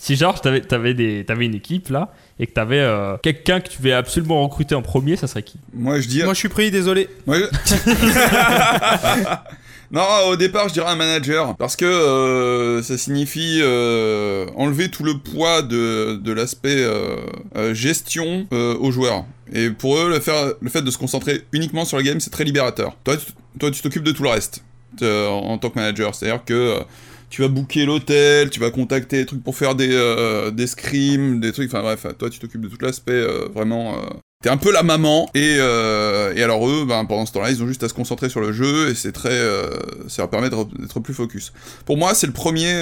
[0.04, 3.68] si genre t'avais avais des, t'avais une équipe là et que t'avais euh, quelqu'un que
[3.68, 5.60] tu veux absolument recruter en premier, ça serait qui?
[5.72, 6.24] Moi, je dis.
[6.24, 7.08] Moi, je suis pris, désolé.
[7.24, 7.44] Moi, je-
[9.92, 15.04] non, au départ, je dirais un manager parce que euh, ça signifie euh, enlever tout
[15.04, 17.16] le poids de, de l'aspect euh,
[17.56, 19.24] euh, gestion euh, aux joueurs.
[19.52, 22.30] Et pour eux, le, faire, le fait de se concentrer uniquement sur le game, c'est
[22.30, 22.96] très libérateur.
[23.04, 23.26] Toi, tu,
[23.60, 24.64] toi, tu t'occupes de tout le reste
[25.02, 26.14] euh, en, en tant que manager.
[26.14, 26.80] C'est-à-dire que euh,
[27.32, 31.40] tu vas booker l'hôtel, tu vas contacter des trucs pour faire des, euh, des scrims,
[31.40, 31.70] des trucs.
[31.72, 33.94] Enfin bref, toi, tu t'occupes de tout l'aspect euh, vraiment.
[33.94, 34.00] euh,
[34.42, 37.62] T'es un peu la maman et, euh, et alors eux, ben, pendant ce temps-là, ils
[37.62, 39.70] ont juste à se concentrer sur le jeu et c'est très, euh,
[40.08, 41.52] ça leur permet d'être plus focus.
[41.86, 42.72] Pour moi, c'est le premier,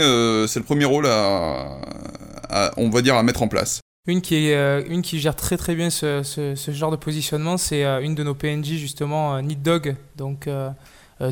[0.48, 3.80] c'est le premier rôle à, on va dire, à mettre en place.
[4.08, 7.84] Une qui, est, une qui gère très très bien ce, ce- genre de positionnement, c'est
[7.84, 9.94] une de nos PNJ justement, Need Dog.
[10.16, 10.48] Donc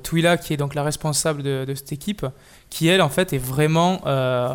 [0.03, 2.27] Twila, qui est donc la responsable de cette équipe,
[2.71, 4.49] qui elle en fait est vraiment euh,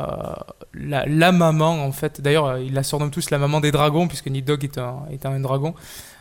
[0.73, 2.21] la, maman en fait.
[2.21, 5.25] D'ailleurs, euh, ils la surnomment tous la maman des dragons, puisque Nidog est un, est
[5.25, 5.73] un dragon.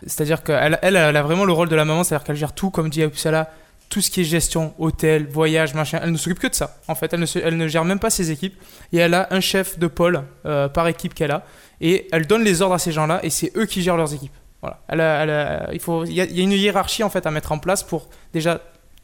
[0.07, 2.89] C'est-à-dire qu'elle elle, a vraiment le rôle de la maman, c'est-à-dire qu'elle gère tout, comme
[2.89, 3.51] dit Uppsala,
[3.89, 6.01] tout ce qui est gestion, hôtel, voyage, machin.
[6.03, 6.79] Elle ne s'occupe que de ça.
[6.89, 8.57] En fait, elle ne, elle ne gère même pas ses équipes.
[8.93, 11.45] Et elle a un chef de pôle euh, par équipe qu'elle a.
[11.81, 14.33] Et elle donne les ordres à ces gens-là, et c'est eux qui gèrent leurs équipes.
[14.63, 14.79] Voilà.
[14.89, 17.51] Elle a- elle a- il, faut, il y a une hiérarchie en fait à mettre
[17.53, 18.61] en place pour déjà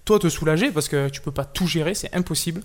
[0.08, 2.62] toi te soulager parce que tu peux pas tout gérer, c'est impossible.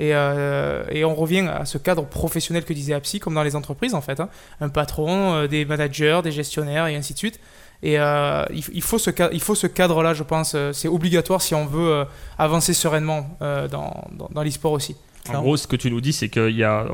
[0.00, 3.54] Et, euh, et on revient à ce cadre professionnel que disait Apsi, comme dans les
[3.54, 4.18] entreprises en fait.
[4.18, 4.28] hein.
[4.60, 7.38] Un patron, euh, des managers, des gestionnaires et ainsi de suite.
[7.82, 10.56] Et euh, il, faut ce, ce cadre-là, je pense.
[10.72, 12.04] C'est obligatoire si on veut
[12.38, 14.96] avancer sereinement dans, dans, dans l'e-sport aussi.
[15.28, 16.86] En gros, ce que tu nous dis, c'est y a,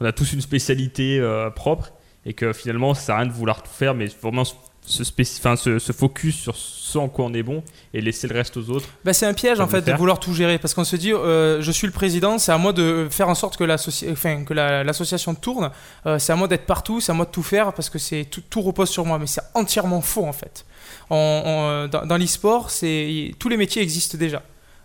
[0.00, 1.20] on a tous une spécialité
[1.54, 1.92] propre
[2.26, 4.42] et que finalement, ça sert rien de vouloir tout faire, mais vraiment
[4.84, 7.62] se, se, se focus sur ce en quoi on est bon
[7.94, 8.86] et laisser le reste aux autres.
[9.04, 11.62] Bah, c'est un piège en fait de vouloir tout gérer parce qu'on se dit euh,
[11.62, 14.52] je suis le président, c'est à moi de faire en sorte que l'associ- enfin, que
[14.54, 15.70] la- l'association tourne,
[16.06, 18.24] Euh, c'est à moi d'être partout, c'est à moi de tout faire parce que c'est
[18.30, 20.66] tout, tout repose sur moi, mais c'est entièrement faux en fait.
[21.10, 21.16] On-
[21.46, 24.42] on- dans dans l'e-sport, c'est tous les métiers existent déjà.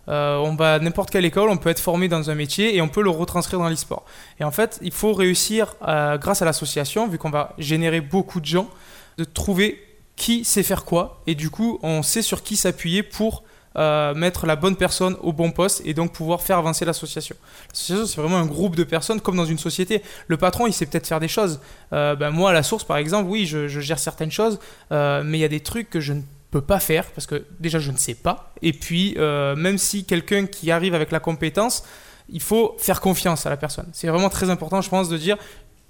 [0.08, 2.80] Euh, on va à n'importe quelle école, on peut être formé dans un métier et
[2.80, 4.04] on peut le retranscrire dans l'e-sport.
[4.40, 8.46] Et en fait, il faut réussir, grâce à l'association, vu qu'on va générer beaucoup de
[8.46, 8.68] gens,
[9.18, 9.82] de trouver
[10.18, 11.22] qui sait faire quoi.
[11.26, 13.44] Et du coup, on sait sur qui s'appuyer pour
[13.76, 17.36] euh, mettre la bonne personne au bon poste et donc pouvoir faire avancer l'association.
[17.70, 20.02] L'association, c'est vraiment un groupe de personnes comme dans une société.
[20.26, 21.60] Le patron, il sait peut-être faire des choses.
[21.92, 24.58] Euh, ben, moi, à la source, par exemple, oui, je, gère certaines choses,
[24.90, 27.44] euh, mais il y a des trucs que je ne peux pas faire parce que
[27.60, 28.52] déjà, je ne sais pas.
[28.60, 31.84] Et puis, même si quelqu'un qui arrive avec la compétence,
[32.30, 33.88] il faut faire confiance à la personne.
[33.92, 35.36] C'est vraiment très important, je pense, de dire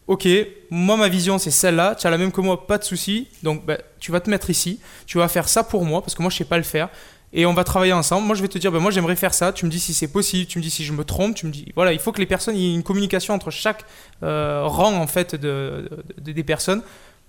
[0.09, 0.27] Ok,
[0.71, 3.29] moi ma vision c'est celle-là, tu as la même que moi, pas de souci.
[3.43, 6.23] Donc bah, tu vas te mettre ici, tu vas faire ça pour moi parce que
[6.23, 6.89] moi je sais pas le faire.
[7.35, 8.27] Et on va travailler ensemble.
[8.27, 9.53] Moi je vais te dire, bah, moi j'aimerais faire ça.
[9.53, 11.53] Tu me dis si c'est possible, tu me dis si je me trompe, tu me
[11.53, 11.67] dis.
[11.77, 13.85] Voilà, il faut que les personnes, il y ait une communication entre chaque
[14.23, 15.91] euh, rang en fait de,
[16.23, 16.81] de- des personnes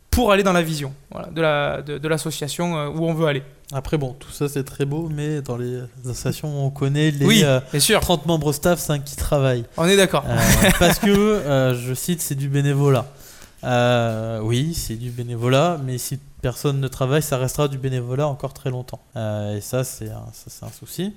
[0.09, 0.93] pour aller dans la vision
[1.31, 3.43] de la- de l'association euh, où on veut aller.
[3.71, 7.41] Après, bon, tout ça c'est très beau, mais dans les associations, on connaît les oui,
[7.43, 9.65] euh, bien sûr, 30 membres staff, 5 qui travaillent.
[9.77, 10.25] on est d'accord.
[10.27, 10.37] Euh,
[10.79, 13.05] parce que, euh, je cite, c'est du bénévolat.
[13.63, 18.53] Euh, oui, c'est du bénévolat, mais si personne ne travaille, ça restera du bénévolat encore
[18.53, 19.01] très longtemps.
[19.15, 21.13] Euh, et ça, c'est un, ça, c'est un souci.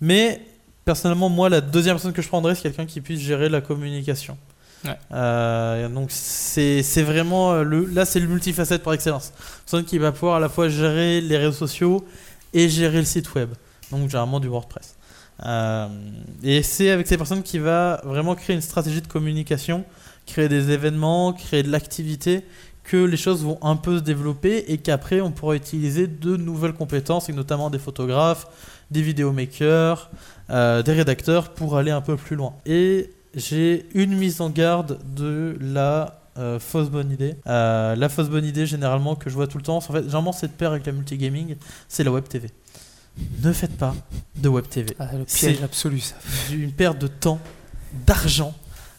[0.00, 0.40] Mais
[0.84, 4.36] personnellement, moi, la deuxième personne que je prendrais, c'est quelqu'un qui puisse gérer la communication.
[5.12, 9.32] Euh, donc c'est vraiment euh, le là c'est le multifacette par excellence.
[9.64, 12.06] Personne qui va pouvoir à la fois gérer les réseaux sociaux
[12.52, 13.50] et gérer le site web.
[13.90, 14.96] Donc généralement du WordPress.
[15.44, 15.88] Euh,
[16.42, 19.84] et c'est avec ces personnes qui va vraiment créer une stratégie de communication,
[20.26, 22.44] créer des événements, créer de l'activité,
[22.82, 26.72] que les choses vont un peu se développer et qu'après on pourra utiliser de nouvelles
[26.72, 28.46] compétences, et notamment des photographes,
[28.90, 30.10] des vidéomakers,
[30.48, 32.54] des rédacteurs pour aller un peu plus loin.
[32.64, 37.34] Et j'ai une mise en garde de la euh, fausse bonne idée.
[37.46, 40.32] Euh, la fausse bonne idée généralement que je vois tout le temps, en fait généralement
[40.32, 41.56] c'est de pair avec la multigaming,
[41.88, 42.48] c'est la web TV.
[43.42, 43.94] Ne faites pas
[44.36, 46.14] de web TV Ah, le c'est- absolu ça.
[46.52, 47.40] une perte de temps,
[48.06, 48.54] d'argent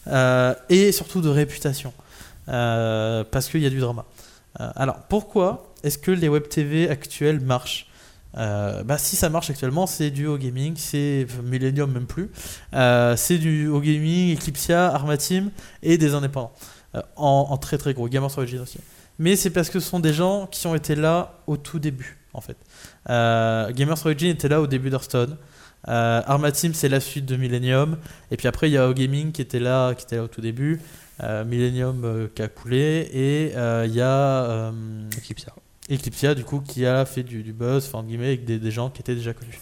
[0.08, 1.92] euh, et surtout de réputation.
[2.46, 4.04] Parce qu'il y a du drama.
[4.58, 7.86] Alors pourquoi est-ce que les web TV actuels marchent?
[8.36, 12.30] Euh, bah, si ça marche actuellement, c'est du au gaming, c'est Millennium même plus,
[12.74, 15.50] Euh, c'est du au gaming, Eclipsia, Armateam
[15.82, 16.52] et des indépendants
[16.96, 18.78] Euh, en, très très gros, Gamers Origin aussi.
[19.20, 22.18] Mais c'est parce que ce sont des gens qui ont été là au tout début
[22.32, 22.56] en fait.
[23.08, 25.36] Gamers Origin était là au début d'Hearthstone.
[25.84, 27.96] Arma Team, c'est la suite de Millennium.
[28.30, 30.40] Et puis après, il y a O-Gaming qui était là, qui était là au tout
[30.40, 30.80] début.
[31.46, 33.08] Millennium qui a coulé.
[33.12, 33.52] Et
[33.86, 34.72] il y a
[35.18, 35.52] Eclipsia.
[35.90, 38.70] Eclipsia, du coup, qui a fait du, du buzz, enfin, entre guillemets, avec des, des
[38.70, 39.58] gens qui étaient déjà connus.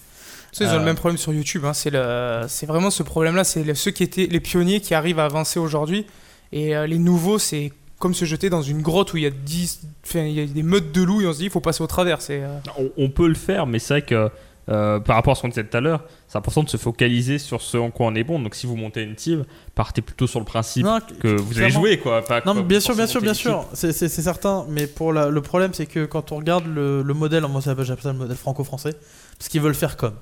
[0.52, 1.64] Tu sais, ils ont Euh, le même problème sur YouTube.
[1.64, 3.44] hein, C'est le- c'est vraiment ce problème-là.
[3.44, 6.06] C'est le- ceux qui étaient les pionniers qui arrivent à avancer aujourd'hui.
[6.52, 9.30] Et euh, les nouveaux, c'est comme se jeter dans une grotte où il y a
[9.30, 11.60] 10, enfin, il y a des meutes de loups et on se dit il faut
[11.60, 12.22] passer au travers.
[12.22, 14.30] C'est euh, On, on peut le faire, mais c'est vrai que
[14.68, 17.38] euh, par rapport à ce qu'on disait tout à l'heure, c'est important de se focaliser
[17.38, 18.38] sur ce en quoi on est bon.
[18.38, 19.44] Donc si vous montez une team,
[19.74, 21.80] partez plutôt sur le principe Non, que vous allez clairement.
[21.80, 22.22] jouer, quoi.
[22.24, 24.66] Pas Non, mais bien sûr, bien sûr, bien sûr, c'est certain.
[24.68, 27.86] Mais pour la- le problème, c'est que quand on regarde le, le modèle, moi j'appelle
[27.86, 28.94] ça le modèle franco-français,
[29.38, 30.14] parce qu'ils veulent faire comme.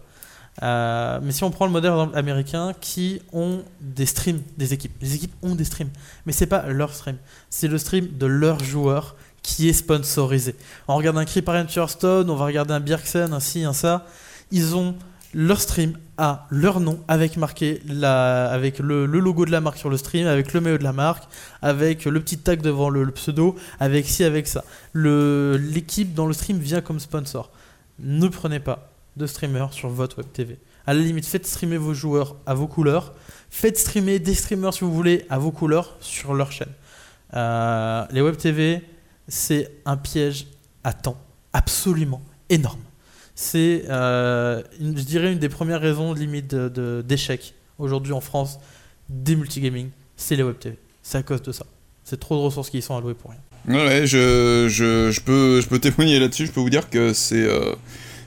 [0.62, 5.14] Euh, mais si on prend le modèle américain, qui ont des streams, des équipes, les
[5.14, 5.90] équipes ont des streams,
[6.24, 7.16] mais c'est pas leur stream,
[7.50, 10.54] c'est le stream de leurs joueurs qui est sponsorisé.
[10.88, 14.06] On regarde un Creeparian Hearthstone, on va regarder un Bjergsen, un ci, un ça.
[14.50, 14.94] Ils ont
[15.34, 19.96] leur stream à leur nom avec marqué avec le, logo de la marque sur le
[19.96, 21.24] stream, avec le maillot de la marque,
[21.62, 24.64] avec le petit tag devant le, pseudo, avec ci, avec ça.
[24.94, 27.50] L'équipe dans le stream vient comme sponsor.
[27.98, 30.58] Ne prenez pas de streamer sur votre web TV.
[30.86, 33.14] À la limite, faites streamer vos joueurs à vos couleurs.
[33.50, 36.72] Faites streamer des streamers, si vous voulez, à vos couleurs sur leur chaîne.
[37.34, 38.82] Euh, les web TV,
[39.28, 40.46] c'est un piège
[40.84, 41.18] à temps
[41.52, 42.85] absolument énorme.
[43.38, 48.20] C'est, euh, une- je dirais, une des premières raisons limite de- de- d'échec aujourd'hui en
[48.22, 48.58] France
[49.10, 50.76] des multigaming, c'est les web TV.
[51.02, 51.66] C'est à cause de ça.
[52.02, 53.40] C'est trop de ressources qui y sont allouées pour rien.
[53.68, 56.46] Ouais, je, je, je peux, je peux témoigner là-dessus.
[56.46, 57.44] Je peux vous dire que c'est.
[57.46, 57.74] euh,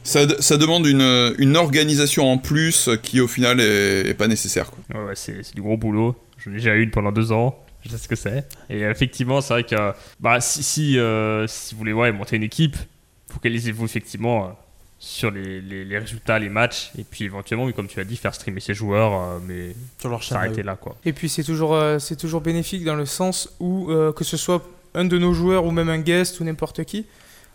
[0.03, 4.69] ça, ça demande une, une organisation en plus qui, au final, est, est pas nécessaire.
[4.69, 4.99] Quoi.
[5.01, 6.15] Ouais, ouais, c'est c'est du gros boulot.
[6.37, 7.57] J'en ai déjà eu une pendant deux ans.
[7.81, 8.47] Je sais ce que c'est.
[8.69, 9.75] Et effectivement, c'est vrai que
[10.19, 12.75] bah, si, si, euh, si vous voulez ouais, monter une équipe,
[13.31, 14.49] focalisez-vous effectivement euh,
[15.01, 16.91] sur les, les- les résultats, les matchs.
[16.97, 20.09] Et puis éventuellement, oui, comme tu as dit, faire streamer ses joueurs, euh, mais Sur
[20.09, 20.37] leur chaîne.
[20.37, 20.75] s'arrêter là.
[20.75, 20.95] quoi.
[21.05, 24.35] Et puis c'est toujours, euh, c'est toujours bénéfique dans le sens où, euh, que ce
[24.37, 24.61] soit
[24.93, 27.05] un de nos joueurs ou même un guest ou n'importe qui,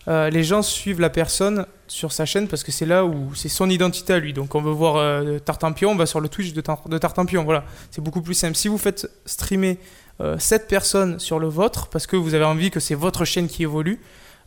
[0.08, 3.48] euh, les gens suivent la personne sur sa chaîne parce que c'est là où c'est
[3.48, 4.32] son identité à lui.
[4.32, 7.44] Donc on veut voir euh, Tartampion, on va sur le Twitch de, Tar- de Tartampion.
[7.44, 8.54] Voilà, c'est beaucoup plus simple.
[8.56, 9.78] Si vous faites streamer
[10.20, 13.48] euh, 7 personnes sur le vôtre parce que vous avez envie que c'est votre chaîne
[13.48, 13.98] qui évolue,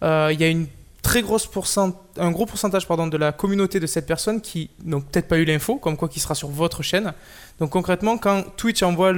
[0.03, 0.67] euh, il y a une
[1.01, 5.37] très un gros pourcentage pardon, de la communauté de cette personne qui n'ont peut-être pas
[5.37, 7.13] eu l'info, comme quoi qui sera sur votre chaîne.
[7.59, 9.13] Donc concrètement, quand Twitch envoie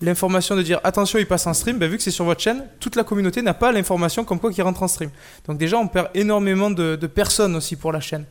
[0.00, 2.64] l'information de dire attention, il passe en stream, ben, vu que c'est sur votre chaîne,
[2.80, 5.10] toute la communauté n'a pas l'information comme quoi qu'il rentre en stream.
[5.46, 8.24] Donc déjà, on perd énormément de, personnes aussi pour la chaîne.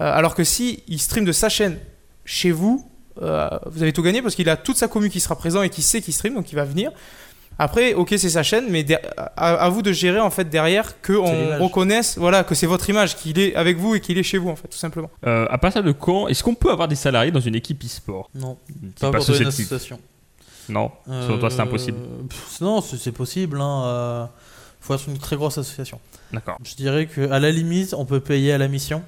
[0.00, 1.78] Euh, alors que si il stream de sa chaîne
[2.24, 2.88] chez vous,
[3.20, 5.70] euh, vous avez tout gagné parce qu'il a toute sa commu qui sera présent et
[5.70, 6.92] qui sait qu'il stream, donc il va venir.
[7.60, 8.86] Après, ok, c'est sa chaîne, mais
[9.36, 12.88] à, à vous de gérer en fait derrière que on reconnaisse, voilà, que c'est votre
[12.88, 15.10] image, qu'il est avec vous et qu'il est chez vous en fait, tout simplement.
[15.26, 18.30] Euh, à partir de quand Est-ce qu'on peut avoir des salariés dans une équipe e-sport?
[18.34, 18.56] Non,
[19.00, 19.98] pas pas pour une association.
[20.68, 21.98] Non, selon toi, c'est Euh, impossible.
[22.28, 23.60] pff, Non, c'est possible.
[23.60, 23.82] Hein.
[23.86, 24.26] euh,
[24.80, 25.98] faut être une très grosse association.
[26.32, 26.58] D'accord.
[26.62, 29.02] Je dirais qu'à la limite, on peut payer à la mission,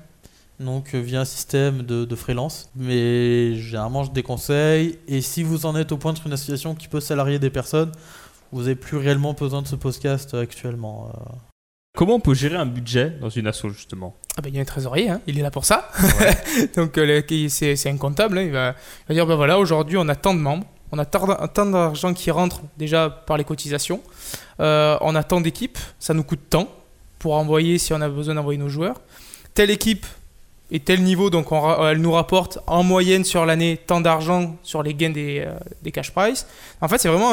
[0.59, 2.71] donc euh, via un système de, de freelance.
[2.75, 4.99] Mais généralement, je déconseille.
[5.07, 7.93] Et si vous en êtes au point d'être une association qui peut salarier des personnes,
[8.53, 11.11] vous n'avez plus réellement besoin de ce podcast euh, actuellement.
[11.15, 11.33] euh.
[11.97, 14.15] Comment on peut gérer un budget dans une asso justement?
[14.37, 15.91] Ah ben, il y a un trésorier, hein, il est là pour ça.
[16.77, 18.75] Donc euh, c'est un comptable, hein, il, va,
[19.05, 21.53] il va dire ben voilà, aujourd'hui on a tant de membres, on a tant d'ar-
[21.53, 24.01] tant d'argent qui rentre déjà par les cotisations,
[24.61, 26.69] Euh, on a tant d'équipes, ça nous coûte tant
[27.19, 29.01] pour envoyer si on a besoin d'envoyer nos joueurs.
[29.55, 30.07] Telle équipe
[30.71, 31.49] et tel niveau, donc
[31.81, 35.53] elle nous rapporte en moyenne sur l'année tant d'argent sur les gains des, euh,
[35.83, 36.47] des cash price.
[36.81, 37.33] En fait, c'est vraiment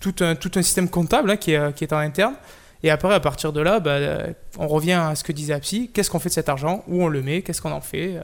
[0.00, 2.34] tout, un, tout un système comptable hein, qui, est, qui est en interne.
[2.82, 5.90] Et après, à partir de là, bah, euh, on revient à ce que disait Apsi.
[5.92, 6.84] Qu'est-ce qu'on fait de cet argent?
[6.86, 7.42] Où on le met?
[7.42, 8.20] Qu'est-ce qu'on en fait?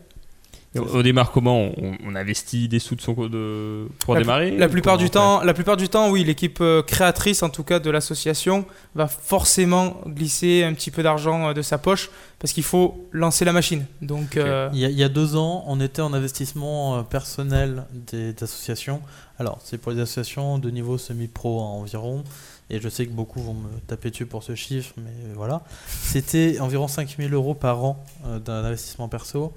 [0.80, 4.56] Au démarre comment on, on investit des sous de son co- de, pour la, démarrer
[4.56, 7.62] la plupart du on temps, la plupart du temps, oui, l'équipe euh, créatrice, en tout
[7.62, 8.64] cas de l'association,
[8.94, 13.44] va forcément glisser un petit peu d'argent euh, de sa poche parce qu'il faut lancer
[13.44, 13.84] la machine.
[14.00, 17.84] Donc, euh, Il, y a, il y a deux ans, on était en investissement personnel
[18.10, 19.02] des, des associations.
[19.38, 22.24] Alors, c'est pour les associations de niveau semi-pro hein, environ.
[22.70, 25.60] Et je sais que beaucoup vont me taper dessus pour ce chiffre, mais voilà.
[25.86, 29.52] C'était environ 5000 euros par an euh, d'un investissement perso.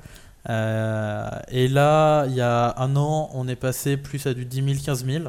[0.49, 4.63] Euh, et là, il y a un an, on est passé plus à du 10
[4.63, 5.25] 000, 15 000.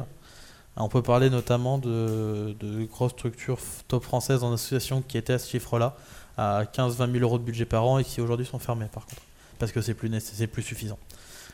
[0.79, 3.57] On peut parler notamment de, de grosses structures
[3.87, 5.95] top françaises en association qui étaient à ce chiffre-là,
[6.37, 9.23] à 15-20 000 euros de budget par an et qui aujourd'hui sont fermées par contre,
[9.57, 10.09] parce que c'est plus,
[10.47, 10.99] plus suffisant.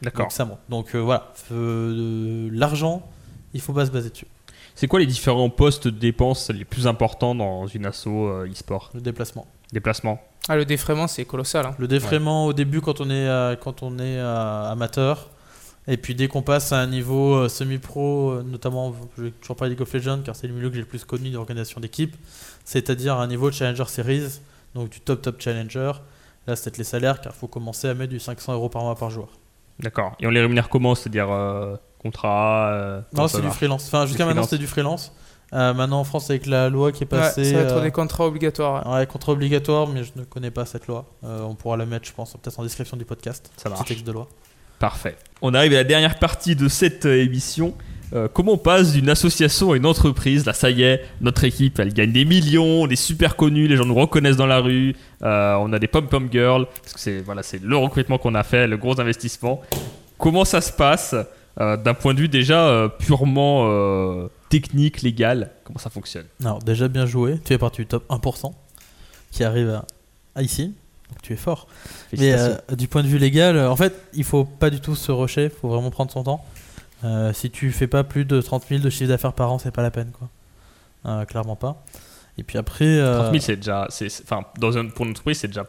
[0.02, 0.26] D'accord.
[0.26, 0.60] Donc ça monte.
[0.68, 3.02] Donc euh, voilà, Euh, l'argent,
[3.54, 4.28] il faut pas se baser dessus.
[4.76, 8.92] C'est quoi les différents postes de dépenses les plus importants dans une asso e-sport?
[8.94, 9.48] Le déplacement.
[9.74, 10.22] Déplacement.
[10.48, 11.66] ah, le défraiement, c'est colossal.
[11.66, 11.76] hein.
[11.80, 15.30] Le défraiement au début quand on est, euh, quand on est euh, amateur.
[15.88, 19.72] Et puis dès qu'on passe à un niveau euh, semi-pro, notamment, je vais toujours parler
[19.74, 22.16] League of Legends car c'est le milieu que j'ai le plus connu d'organisation d'équipe,
[22.64, 24.40] c'est-à-dire un niveau Challenger Series,
[24.76, 25.92] donc du top top Challenger.
[26.48, 28.84] Là, c'est peut-être les salaires car il faut commencer à mettre du 500 euros par
[28.84, 29.30] mois par joueur.
[29.80, 30.16] D'accord.
[30.20, 33.88] Et on les rémunère comment C'est-à-dire euh, contrat euh, Non, c'est du freelance.
[33.88, 34.50] Enfin, jusqu'à Du maintenant, freelance.
[34.52, 35.14] c'était du freelance.
[35.54, 37.46] Euh, maintenant, en France, avec la loi qui est Ouais, passée.
[37.46, 38.88] ça va être euh, des contrats obligatoires.
[38.88, 38.94] ouais.
[39.00, 41.06] Ouais, contrat obligatoire, mais je ne connais pas cette loi.
[41.24, 43.52] Euh, on pourra la mettre, je pense, peut-être en description du podcast.
[43.58, 43.88] Ça Petit marche.
[43.88, 44.28] texte de loi.
[44.80, 45.16] Parfait.
[45.42, 47.74] On arrive à la dernière partie de cette euh, émission.
[48.14, 50.46] Euh, comment on passe d'une association à une entreprise?
[50.46, 53.76] Là, ça y est, notre équipe, elle gagne des millions, on est super connus, les
[53.76, 57.22] gens nous reconnaissent dans la rue, euh, on a des pom-pom girls, parce que c'est
[57.22, 59.62] voilà, c'est le recrutement qu'on a fait, le gros investissement.
[60.20, 61.16] Comment ça se passe?
[61.60, 66.60] Euh, d'un point de vue déjà euh, purement euh, technique, légal Comment ça fonctionne Alors,
[66.60, 67.40] déjà bien joué.
[67.46, 68.52] Tu es parti du top 1%
[69.32, 69.86] qui arrive à,
[70.36, 70.74] à ici.
[71.10, 71.68] Donc, tu es fort.
[72.18, 72.36] Mais
[72.76, 75.46] du point de vue légal, en fait, il faut pas du tout se rusher.
[75.46, 76.44] Il faut vraiment prendre son temps.
[77.34, 79.82] Si tu fais pas plus de 30 000 de chiffre d'affaires par an, c'est pas
[79.84, 80.12] la peine.
[80.12, 81.26] Quoi.
[81.26, 81.84] Clairement pas.
[82.38, 82.86] Et puis après.
[82.86, 83.88] euh, 30 000, c'est déjà,
[84.24, 85.66] enfin, dans une, pour une entreprise, c'est déjà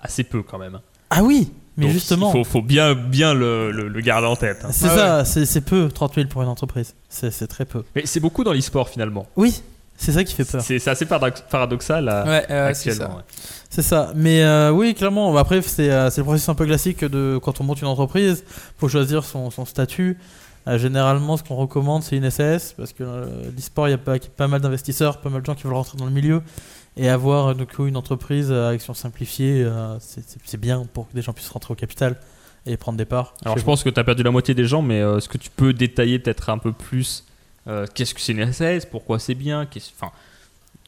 [0.00, 0.80] assez peu quand même.
[1.10, 4.36] Ah oui Mais Donc, justement, il faut, faut bien, bien le, le- le garder en
[4.36, 4.58] tête.
[4.64, 4.68] hein.
[4.72, 6.94] c'est Ah ça, c'est c'est peu, 30 000 pour une entreprise.
[7.08, 7.82] C'est c'est très peu.
[7.96, 9.26] Mais c'est beaucoup dans l'e-sport finalement.
[9.36, 9.62] Oui,
[9.96, 10.60] c'est ça qui fait peur.
[10.60, 13.12] C'est c'est assez paradox- paradoxal là, Ouais, euh, c'est actuellement.
[13.14, 13.16] ça.
[13.18, 13.22] ouais.
[13.70, 14.12] C'est ça.
[14.14, 15.34] Mais euh, oui, clairement.
[15.36, 18.44] Après, c'est euh, c'est le processus un peu classique de quand on monte une entreprise.
[18.78, 20.18] faut choisir son, son statut.
[20.68, 23.98] Euh, généralement, ce qu'on recommande, c'est une SAS parce que euh, l'e-sport, il y a
[23.98, 26.40] pas, pas mal d'investisseurs, pas mal de gens qui veulent rentrer dans le milieu.
[26.96, 31.22] Et avoir euh, coup une entreprise à action simplifiée, euh, c'est- bien pour que des
[31.22, 32.16] gens puissent rentrer au capital
[32.66, 33.34] et prendre des parts.
[33.44, 33.66] Alors je vous.
[33.66, 35.72] pense que tu as perdu la moitié des gens, mais euh, est-ce que tu peux
[35.72, 37.24] détailler peut-être un peu plus
[37.66, 40.12] euh, qu'est-ce que c'est une SAS, pourquoi c'est bien, qu'est-ce enfin,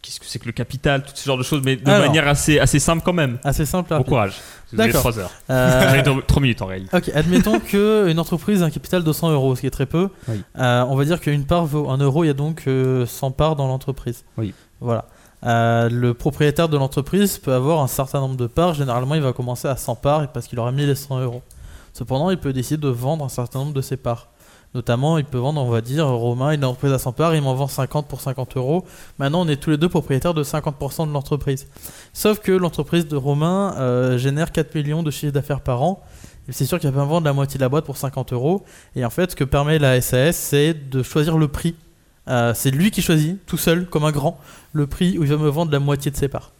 [0.02, 2.06] qu'est-ce que c'est que le capital, tout ce genre de choses, mais de Alors.
[2.06, 3.38] manière assez, assez simple quand même.
[3.42, 3.88] Assez simple.
[3.88, 4.08] Bon rapide.
[4.08, 4.34] courage.
[4.72, 5.12] Vous avez D'accord.
[5.12, 5.30] 3 heures.
[5.50, 6.94] Euh, Vous avez 3 minutes en réalité.
[6.96, 10.10] Ok, admettons qu'une entreprise a un capital de 100 euros, ce qui est très peu.
[10.28, 10.42] Oui.
[10.58, 13.30] Euh, on va dire qu'une part vaut 1 euro, il y a donc euh, 100
[13.30, 14.24] parts dans l'entreprise.
[14.36, 14.52] Oui.
[14.80, 15.06] Voilà.
[15.44, 18.74] Euh, le propriétaire de l'entreprise peut avoir un certain nombre de parts.
[18.74, 21.42] Généralement, il va commencer à 100 parts parce qu'il aura mis les 100 euros.
[21.92, 24.28] Cependant, il peut décider de vendre un certain nombre de ses parts.
[24.74, 27.36] Notamment, il peut vendre, on va dire, Romain, il a une entreprise à 100 parts,
[27.36, 28.84] il m'en vend 50 pour 50 euros.
[29.20, 31.68] Maintenant, on est tous les deux propriétaires de 50% de l'entreprise.
[32.12, 36.02] Sauf que l'entreprise de Romain euh, génère 4 millions de chiffre d'affaires par an.
[36.50, 38.64] C'est sûr qu'il va vendre la moitié de la boîte pour 50 euros.
[38.96, 41.76] Et en fait, ce que permet la SAS, c'est de choisir le prix.
[42.28, 44.40] Euh, c'est lui qui choisit, tout seul, comme un grand,
[44.72, 46.52] le prix où il va me vendre la moitié de ses parts.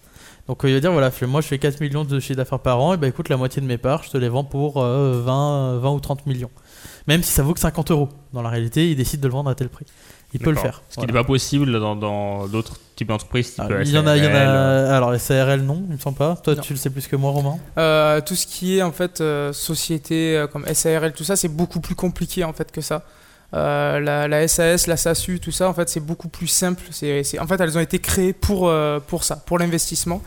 [0.47, 2.79] Donc euh, il va dire voilà, moi je fais 4 millions de chiffre d'affaires par
[2.81, 5.23] an, et ben écoute, la moitié de mes parts, je te les vends pour euh,
[5.25, 6.51] 20, 20 ou 30 millions.
[7.07, 8.09] Même si ça vaut que 50 euros.
[8.33, 9.87] Dans la réalité, il décide de le vendre à tel prix.
[10.33, 10.83] Il peut le faire.
[10.89, 11.13] Ce qui Voilà.
[11.13, 14.27] n'est pas possible dans dans d'autres types d'entreprises, Ah, il y en a, il y
[14.27, 14.95] en a.
[14.97, 16.35] Alors les SARL non, il me semble pas.
[16.37, 16.63] Toi Non.
[16.63, 17.57] tu le sais plus que moi, Romain.
[17.79, 21.49] Euh, tout ce qui est en fait euh, société euh, comme SARL, tout ça, c'est
[21.49, 23.03] beaucoup plus compliqué en fait que ça.
[23.55, 26.83] Euh, la, la SAS, la SASU, tout ça, en fait, c'est beaucoup plus simple.
[27.41, 30.23] En fait, elles ont été créées pour, euh, pour ça, pour l'investissement.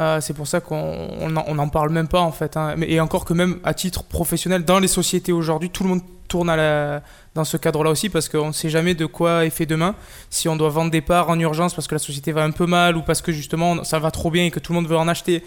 [0.00, 2.56] Euh, c'est pour ça qu'on on en, on en parle même pas en fait.
[2.56, 2.74] hein.
[2.84, 6.48] Et encore que même à titre professionnel, dans les sociétés aujourd'hui, tout le monde tourne
[7.36, 9.94] dans ce cadre-là aussi parce qu'on ne sait jamais de quoi est fait demain.
[10.30, 12.66] Si on doit vendre des parts en urgence parce que la société va un peu
[12.66, 14.96] mal ou parce que justement ça va trop bien et que tout le monde veut
[14.96, 15.44] en acheter,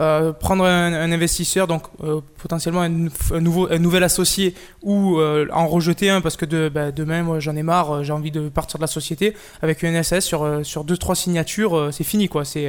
[0.00, 5.18] euh, prendre un, un investisseur, donc euh, potentiellement un, un nouveau, un nouvel associé ou
[5.20, 8.30] euh, en rejeter un parce que de, bah, demain, moi j'en ai marre, j'ai envie
[8.32, 9.36] de partir de la société.
[9.62, 12.44] Avec une SAS sur, sur deux, trois signatures, c'est fini quoi.
[12.44, 12.68] C'est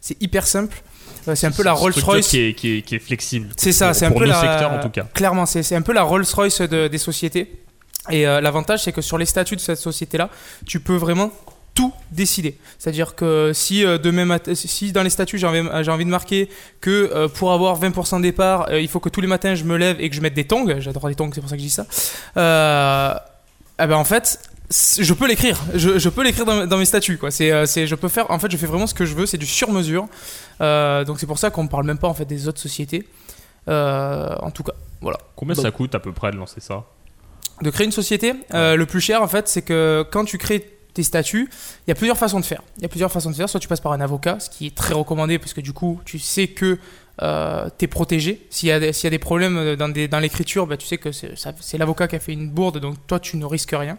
[0.00, 0.82] c'est hyper simple.
[1.34, 2.28] C'est un peu la Rolls-Royce.
[2.28, 3.48] qui est, qui, est, qui est flexible.
[3.56, 4.40] C'est ça, c'est un peu la...
[4.40, 5.04] secteurs en tout cas.
[5.14, 7.62] Clairement, c'est c'est un peu la Rolls-Royce de- des sociétés.
[8.08, 10.30] Et euh, l'avantage, c'est que sur les statuts de cette société-là,
[10.64, 11.32] tu peux vraiment
[11.76, 12.58] tout décider.
[12.78, 16.48] C'est-à-dire que si euh, demain si dans les statuts j'ai envie, de marquer
[16.80, 19.62] que euh, pour avoir 20% des parts, euh, il faut que tous les matins je
[19.62, 21.60] me lève et que je mette des tongs, j'adore les tongs, c'est pour ça que
[21.60, 21.86] je dis ça.
[22.38, 23.14] Euh,
[23.78, 25.60] eh ben en fait, je peux l'écrire.
[25.74, 27.18] Je, je peux l'écrire dans, dans mes statuts.
[27.18, 27.30] Quoi.
[27.30, 28.30] C'est, je peux faire.
[28.30, 29.26] En fait, je fais vraiment ce que je veux.
[29.26, 30.08] C'est du sur-mesure.
[30.58, 33.06] Donc c'est pour ça qu'on ne parle même pas en fait des autres sociétés.
[33.66, 34.72] En tout cas,
[35.02, 35.18] voilà.
[35.36, 36.84] Combien Donc- ça coûte à peu près de lancer ça?
[37.60, 41.02] De créer une société, le plus cher en fait, c'est que quand tu crées tes
[41.02, 41.48] statuts,
[41.86, 42.62] il y a plusieurs façons de faire.
[42.78, 43.48] Il y a plusieurs façons de faire.
[43.48, 46.00] Soit tu passes par un avocat, ce qui est très recommandé parce que du coup,
[46.04, 46.78] tu sais que
[47.22, 48.46] euh, tu es protégé.
[48.50, 50.98] S'il y, a des- y a des problèmes dans, des- dans l'écriture, bah, tu sais
[50.98, 53.96] que c'est, l'avocat qui a fait une bourde, donc toi, tu ne risques rien.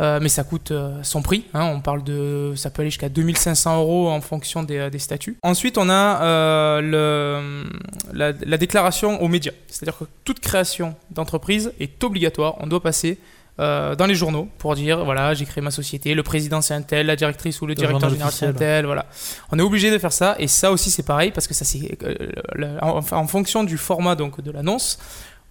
[0.00, 1.46] Euh, mais ça coûte euh, son prix.
[1.54, 1.64] hein.
[1.74, 5.36] on parle de, ça peut aller jusqu'à 2500 euros en fonction des, statuts.
[5.42, 7.64] Ensuite, on a euh,
[8.12, 9.52] la, la déclaration aux médias.
[9.66, 12.54] C'est-à-dire que toute création d'entreprise est obligatoire.
[12.60, 13.18] On doit passer
[13.60, 16.82] euh, dans les journaux pour dire voilà, j'ai créé ma société, le président c'est un
[16.82, 18.86] tel, la directrice ou le Le directeur général c'est un tel.
[18.86, 19.06] Voilà.
[19.50, 20.36] On est obligé de faire ça.
[20.38, 24.14] Et ça aussi, c'est pareil parce que ça, c'est euh, en, en fonction du format
[24.14, 24.98] donc, de l'annonce,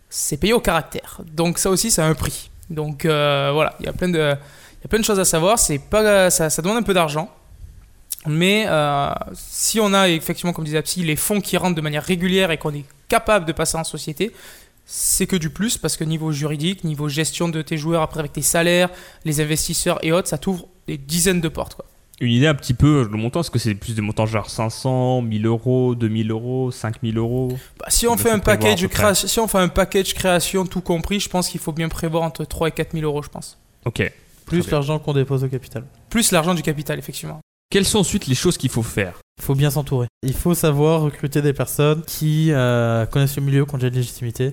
[0.09, 1.19] c'est payé au caractère.
[1.31, 2.49] Donc ça aussi, c'est un prix.
[2.69, 5.25] Donc euh, voilà, il y a plein de, il y a plein de choses à
[5.25, 5.59] savoir.
[5.59, 7.29] C'est pas, ça, ça demande un peu d'argent.
[8.25, 12.03] Mais euh, si on a effectivement, comme disait Psy, les fonds qui rentrent de manière
[12.03, 14.33] régulière et qu'on est capable de passer en société,
[14.87, 18.33] c'est que du plus parce que niveau juridique, niveau gestion de tes joueurs, après avec
[18.33, 18.89] tes salaires,
[19.25, 21.75] les investisseurs et autres, ça t'ouvre des dizaines de portes.
[21.75, 21.85] Quoi.
[22.19, 25.21] Une idée un petit peu, le montant, est-ce que c'est plus des montants genre 500,
[25.21, 27.55] 1000 euros, 2000 euros, 5000 euros?
[27.79, 31.29] Bah, si on fait un package si on fait un package création tout compris, je
[31.29, 33.59] pense qu'il faut bien prévoir entre 3 et 4 000 euros, je pense.
[33.85, 34.11] Ok.
[34.45, 35.83] Plus l'argent qu'on dépose au capital.
[36.09, 37.41] Plus l'argent du capital, effectivement.
[37.69, 39.19] Quelles sont ensuite les choses qu'il faut faire?
[39.39, 40.07] Faut bien s'entourer.
[40.23, 43.95] Il faut savoir recruter des personnes qui euh, connaissent le milieu, qui ont déjà de
[43.95, 44.51] légitimité.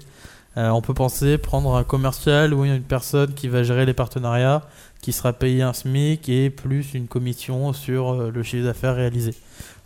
[0.57, 4.62] Euh, on peut penser prendre un commercial ou une personne qui va gérer les partenariats,
[5.01, 9.35] qui sera payé un SMIC et plus une commission sur euh, le chiffre d'affaires réalisé.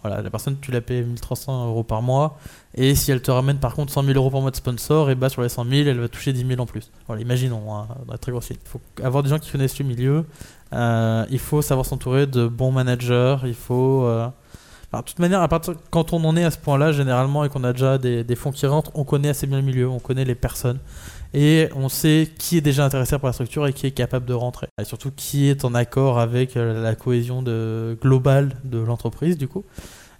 [0.03, 2.39] Voilà, la personne, tu la payes 1300 euros par mois.
[2.75, 5.15] Et si elle te ramène par contre 100 000 euros par mois de sponsor, et
[5.15, 6.91] bah sur les 100 000, elle va toucher 10 000 en plus.
[7.07, 7.89] Voilà, imaginons, hein,
[8.21, 8.59] très grosse ligne.
[8.63, 10.27] Il faut avoir des gens qui connaissent le milieu.
[10.73, 13.39] Il faut savoir s'entourer de bons managers.
[13.45, 14.09] Il faut.
[14.91, 17.51] Enfin, de toute manière, à partir, quand on en est à ce point-là, généralement, et
[17.51, 20.25] qu'on a déjà des, fonds qui rentrent, on connaît assez bien le milieu, on connaît
[20.25, 20.79] les personnes.
[21.35, 24.33] Et on sait qui est déjà intéressé par la structure et qui est capable de
[24.33, 24.69] rentrer.
[24.81, 29.47] Et surtout qui est en accord avec euh, la cohésion de, globale de l'entreprise, du
[29.47, 29.65] coup.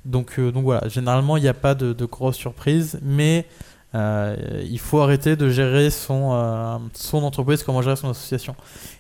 [0.05, 3.47] Donc, euh, donc voilà, généralement, il n'y a pas de grosses surprises, mais
[3.95, 4.37] euh,
[4.69, 8.55] il faut arrêter de gérer son, euh, son entreprise comme on gère son association.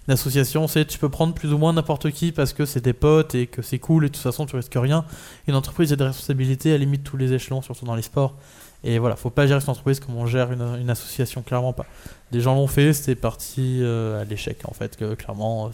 [0.06, 2.94] Une association, c'est tu peux prendre plus ou moins n'importe qui parce que c'est tes
[2.94, 5.04] potes et que c'est cool et de toute façon tu risques rien.
[5.46, 8.34] Une entreprise, il a des responsabilités à limite tous les échelons, surtout dans les sports.
[8.84, 11.84] Et voilà, faut pas gérer son entreprise comme on gère une, association, clairement pas.
[12.30, 15.70] Des gens l'ont fait, c'était parti euh, à l'échec en fait, clairement.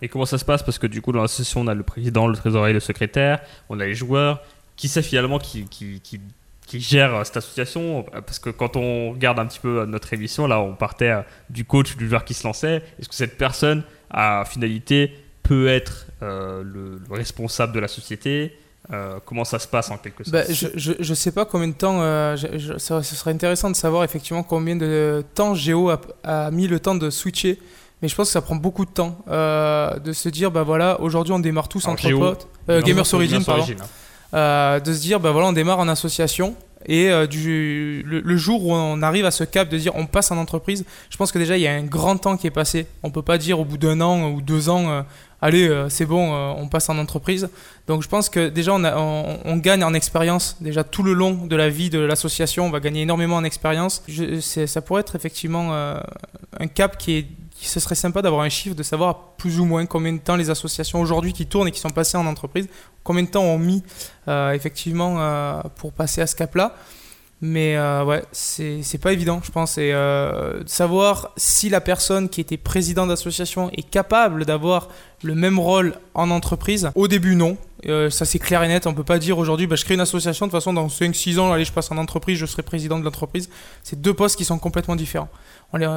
[0.00, 0.62] Et comment ça se passe?
[0.62, 3.80] Parce que du coup, dans l'association, on a le président, le trésorier, le secrétaire, on
[3.80, 4.40] a les joueurs.
[4.76, 6.20] Qui c'est finalement qui, qui,
[6.66, 10.12] qui gère euh, cette association Parce que quand on regarde un petit peu euh, notre
[10.14, 12.82] émission, là, on partait euh, du coach, du joueur qui se lançait.
[12.98, 15.12] Est-ce que cette personne, à finalité,
[15.42, 18.56] peut être euh, le, le responsable de la société
[18.92, 20.32] Euh, Comment ça se passe en quelque sorte?
[20.34, 22.02] Bah, je, je sais pas combien de temps.
[22.02, 25.98] euh, je- je- ça, ce serait intéressant de savoir effectivement combien de temps Géo a,
[26.22, 27.58] a mis le temps de switcher.
[28.02, 31.00] Mais je pense que ça prend beaucoup de temps euh, de se dire bah voilà,
[31.00, 32.46] aujourd'hui on démarre tous Alors, entre Géo, potes.
[32.68, 33.72] Euh, Gamers c'est Origin, Gamers pardon.
[33.80, 33.86] Hein.
[34.34, 36.56] Euh, de se dire bah voilà on démarre en association
[36.86, 40.32] et euh, du, le, jour où on arrive à ce cap de dire on passe
[40.32, 42.88] en entreprise je pense que déjà il y a un grand temps qui est passé.
[43.04, 45.02] On peut pas dire au bout d'un an ou deux ans euh,
[45.40, 47.48] allez c'est bon on passe en entreprise.
[47.86, 51.68] Donc je pense que déjà on, gagne en expérience déjà tout le long de la
[51.68, 52.66] vie de l'association.
[52.66, 54.02] On va gagner énormément en expérience.
[54.40, 57.26] Ça pourrait être effectivement un cap qui est
[57.68, 60.50] ce serait sympa d'avoir un chiffre de savoir plus ou moins combien de temps les
[60.50, 62.68] associations aujourd'hui qui tournent et qui sont passées en entreprise
[63.02, 63.82] combien de temps ont mis
[64.28, 66.74] euh, effectivement euh, pour passer à ce cap-là.
[67.40, 69.76] Mais euh, ouais, c'est pas évident, je pense.
[69.76, 74.88] Et euh, savoir si la personne qui était président d'association est capable d'avoir
[75.22, 76.90] le même rôle en entreprise.
[76.94, 77.58] Au début, non.
[77.86, 78.86] Euh, ça, c'est clair et net.
[78.86, 81.38] On peut pas dire aujourd'hui, bah, je crée une association, de toute façon, dans 5-6
[81.38, 83.50] ans, allez, je passe en entreprise, je serai président de l'entreprise.
[83.82, 85.28] C'est deux postes qui sont complètement différents.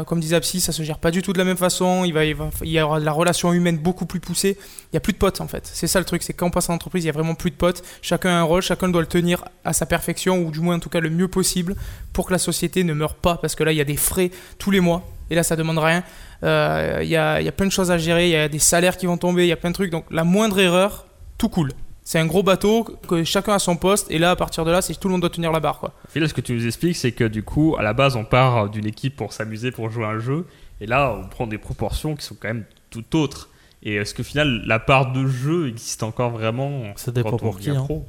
[0.08, 2.04] Comme disait Apsi, ça se gère pas du tout de la même façon.
[2.04, 4.58] Il, va, y aura la relation humaine beaucoup plus poussée.
[4.92, 5.70] Il y a plus de potes en fait.
[5.72, 7.52] C'est ça le truc, c'est quand on passe en entreprise, il y a vraiment plus
[7.52, 7.84] de potes.
[8.02, 10.80] Chacun a un rôle, chacun doit le tenir à sa perfection ou du moins en
[10.80, 11.76] tout cas le mieux possible
[12.12, 14.32] pour que la société ne meure pas parce que là il y a des frais
[14.58, 16.04] tous les mois et là ça demande rien.
[16.44, 19.06] Euh, il y a plein de choses à gérer, il y a des salaires qui
[19.06, 19.92] vont tomber, il y a plein de trucs.
[19.92, 21.07] Donc la moindre erreur,
[21.38, 21.72] tout coule.
[22.04, 24.82] C'est un gros bateau que chacun a son poste et là à partir de là,
[24.82, 25.94] c'est tout le monde doit tenir la barre quoi.
[26.16, 28.24] Et là, ce que tu nous expliques, c'est que du coup, à la base, on
[28.24, 30.46] part d'une équipe pour s'amuser, pour jouer à un jeu.
[30.80, 33.50] Et là, on prend des proportions qui sont quand même tout autres.
[33.84, 37.40] Et est-ce que, final, la part de jeu existe encore vraiment Ça dépend quand on
[37.40, 37.84] pour qui, hein.
[37.84, 38.06] pro?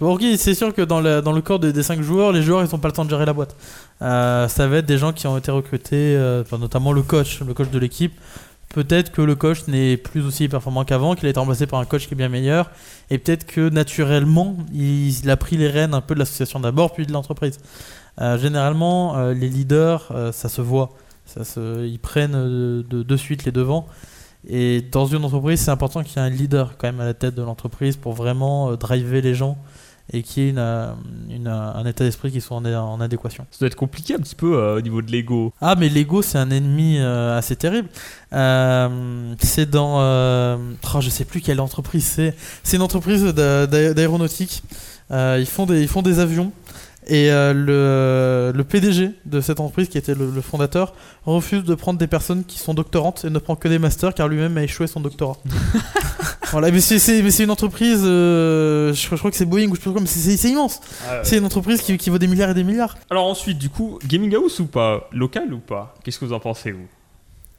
[0.00, 2.42] Bon, ok, c'est sûr que dans le, dans le corps des, des 5 joueurs, les
[2.42, 3.54] joueurs ils n'ont pas le temps de gérer la boîte.
[4.00, 7.40] Euh, ça va être des gens qui ont été recrutés, euh, enfin, notamment le coach,
[7.40, 8.18] le coach de l'équipe.
[8.70, 11.84] Peut-être que le coach n'est plus aussi performant qu'avant, qu'il a été remplacé par un
[11.84, 12.70] coach qui est bien meilleur,
[13.10, 17.04] et peut-être que naturellement il, a pris les rênes un peu de l'association d'abord, puis
[17.04, 17.58] de l'entreprise.
[18.20, 20.90] Euh, généralement, euh, les leaders, euh, ça se voit,
[21.36, 23.86] ils prennent euh, de, de suite les devants.
[24.48, 27.14] Et dans une entreprise, c'est important qu'il y ait un leader quand même à la
[27.14, 29.58] tête de l'entreprise pour vraiment driver les gens
[30.12, 30.92] et qu'il y ait une, euh,
[31.28, 33.46] une, euh, un état d'esprit qui soit en, en adéquation.
[33.50, 35.52] Ça doit être compliqué un petit peu euh, au niveau de l'ego.
[35.60, 37.88] Ah, mais l'ego, c'est un ennemi euh, assez terrible.
[38.32, 39.98] Euh, c'est dans.
[40.94, 42.34] Oh, je sais plus quelle entreprise c'est.
[42.62, 44.62] C'est une entreprise d'a- d'a- d'aéronautique.
[45.12, 46.52] Ils, font des, ils font des avions.
[47.06, 50.92] Et euh, le, le PDG de cette entreprise, qui était le, le fondateur,
[51.24, 54.28] refuse de prendre des personnes qui sont doctorantes et ne prend que des masters car
[54.28, 55.36] lui-même a échoué son doctorat.
[56.50, 56.98] voilà, mais c'est-
[57.42, 60.06] une entreprise, euh, je, je crois que c'est Boeing ou je sais pas quoi, mais
[60.06, 60.80] c'est- immense.
[61.22, 62.96] C'est une entreprise qui, qui vaut des milliards et des milliards.
[63.08, 65.08] Alors ensuite, du coup, Gaming House ou pas?
[65.12, 65.94] Local ou pas?
[66.04, 66.86] Qu'est-ce que vous en pensez, vous?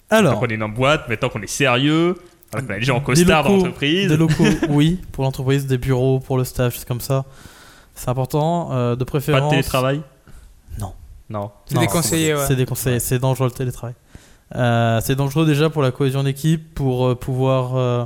[0.10, 2.16] Alors, qu'on est dans une boîte, maintenant qu'on est sérieux,
[2.54, 4.10] alors qu'on a des gens en costard dans l'entreprise.
[4.10, 7.26] Des locaux, oui, pour l'entreprise, des bureaux, pour le staff, c'est comme ça.
[7.96, 9.44] C'est important, euh, de Pas préférence.
[9.44, 10.02] de télétravail
[10.80, 10.94] Non.
[11.30, 11.52] Non.
[11.66, 12.46] C'est déconseillé, ouais.
[12.48, 13.96] C'est déconseillé, c'est dangereux le télétravail.
[14.56, 18.06] Euh, c'est dangereux déjà pour la cohésion d'équipe, pour euh, pouvoir euh,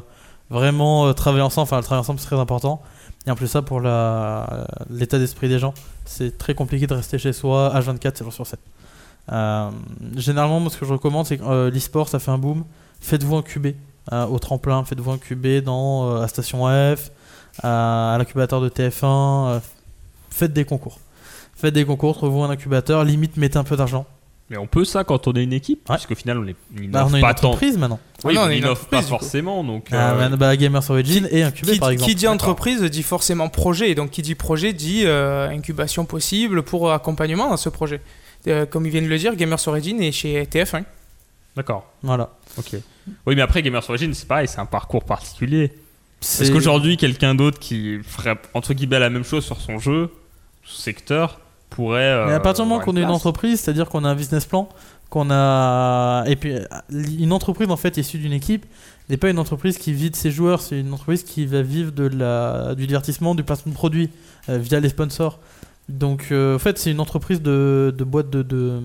[0.50, 1.64] vraiment euh, travailler ensemble.
[1.64, 2.82] Enfin, le travail ensemble c'est très important.
[3.26, 5.74] Et en plus ça pour l'état d'esprit des gens.
[6.06, 8.60] C'est très compliqué de rester chez soi H24 7 jours sur 7.
[9.32, 9.72] Euh,
[10.18, 12.64] généralement, moi, ce que je recommande, c'est que euh, l'e-sport, ça fait un boom.
[13.02, 13.76] Faites-vous incuber
[14.14, 17.10] euh, au tremplin, faites-vous incuber dans euh, à Station F,
[17.64, 19.62] à, à l'incubateur de TF1.
[20.36, 21.00] Euh, faites des concours.
[21.56, 24.06] Faites des concours, trouvez-vous un incubateur, limite mettez un peu d'argent.
[24.52, 25.96] Mais on peut ça quand on est une équipe Ouais.
[25.96, 27.48] Puisqu'au final, on est une Bah, on a une pas tant.
[27.48, 28.00] entreprise maintenant.
[28.24, 29.64] Oui, Ah non, on on est une innove pas forcément.
[29.64, 32.10] Donc, Ah, euh, man, bah, Gamers Origin et Incubé qui, par exemple.
[32.12, 33.90] qui dit entreprise dit forcément projet.
[33.90, 38.02] Et donc, qui dit projet dit euh, incubation possible pour accompagnement dans ce projet.
[38.48, 40.84] Euh, comme ils viennent de le dire, Gamers Origin est chez TF1.
[41.56, 41.92] D'accord.
[42.04, 42.30] Voilà.
[42.60, 42.76] Ok.
[43.26, 45.72] Oui, mais après, Gamers Origin, c'est pareil, c'est un parcours particulier.
[46.22, 50.12] Est-ce qu'aujourd'hui, quelqu'un d'autre qui ferait entre guillemets la même chose sur son jeu,
[50.66, 51.40] secteur,
[51.70, 52.26] pourrait.
[52.26, 54.16] Mais à euh, partir du moment avoir qu'on est une entreprise, c'est-à-dire qu'on a un
[54.16, 54.70] business plan,
[55.10, 58.66] qu'on a et puis euh, une entreprise en fait issue d'une équipe
[59.10, 61.92] n'est pas une entreprise qui vit de ses joueurs, c'est une entreprise qui va vivre
[61.92, 64.10] de la du divertissement, du placement de produits
[64.50, 65.40] euh, via les sponsors.
[65.88, 68.82] Donc euh, en fait, c'est une entreprise de, de boîte de, de,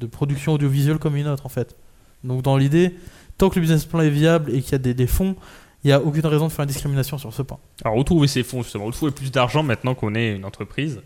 [0.00, 1.76] de production audiovisuelle comme une autre en fait.
[2.24, 2.94] Donc dans l'idée,
[3.36, 5.36] tant que le business plan est viable et qu'il y a des, des fonds,
[5.84, 7.58] il n'y a aucune raison de faire une discrimination sur ce point.
[7.84, 11.00] Alors, retrouver ses fonds, justement, retrouver plus d'argent maintenant qu'on est une entreprise?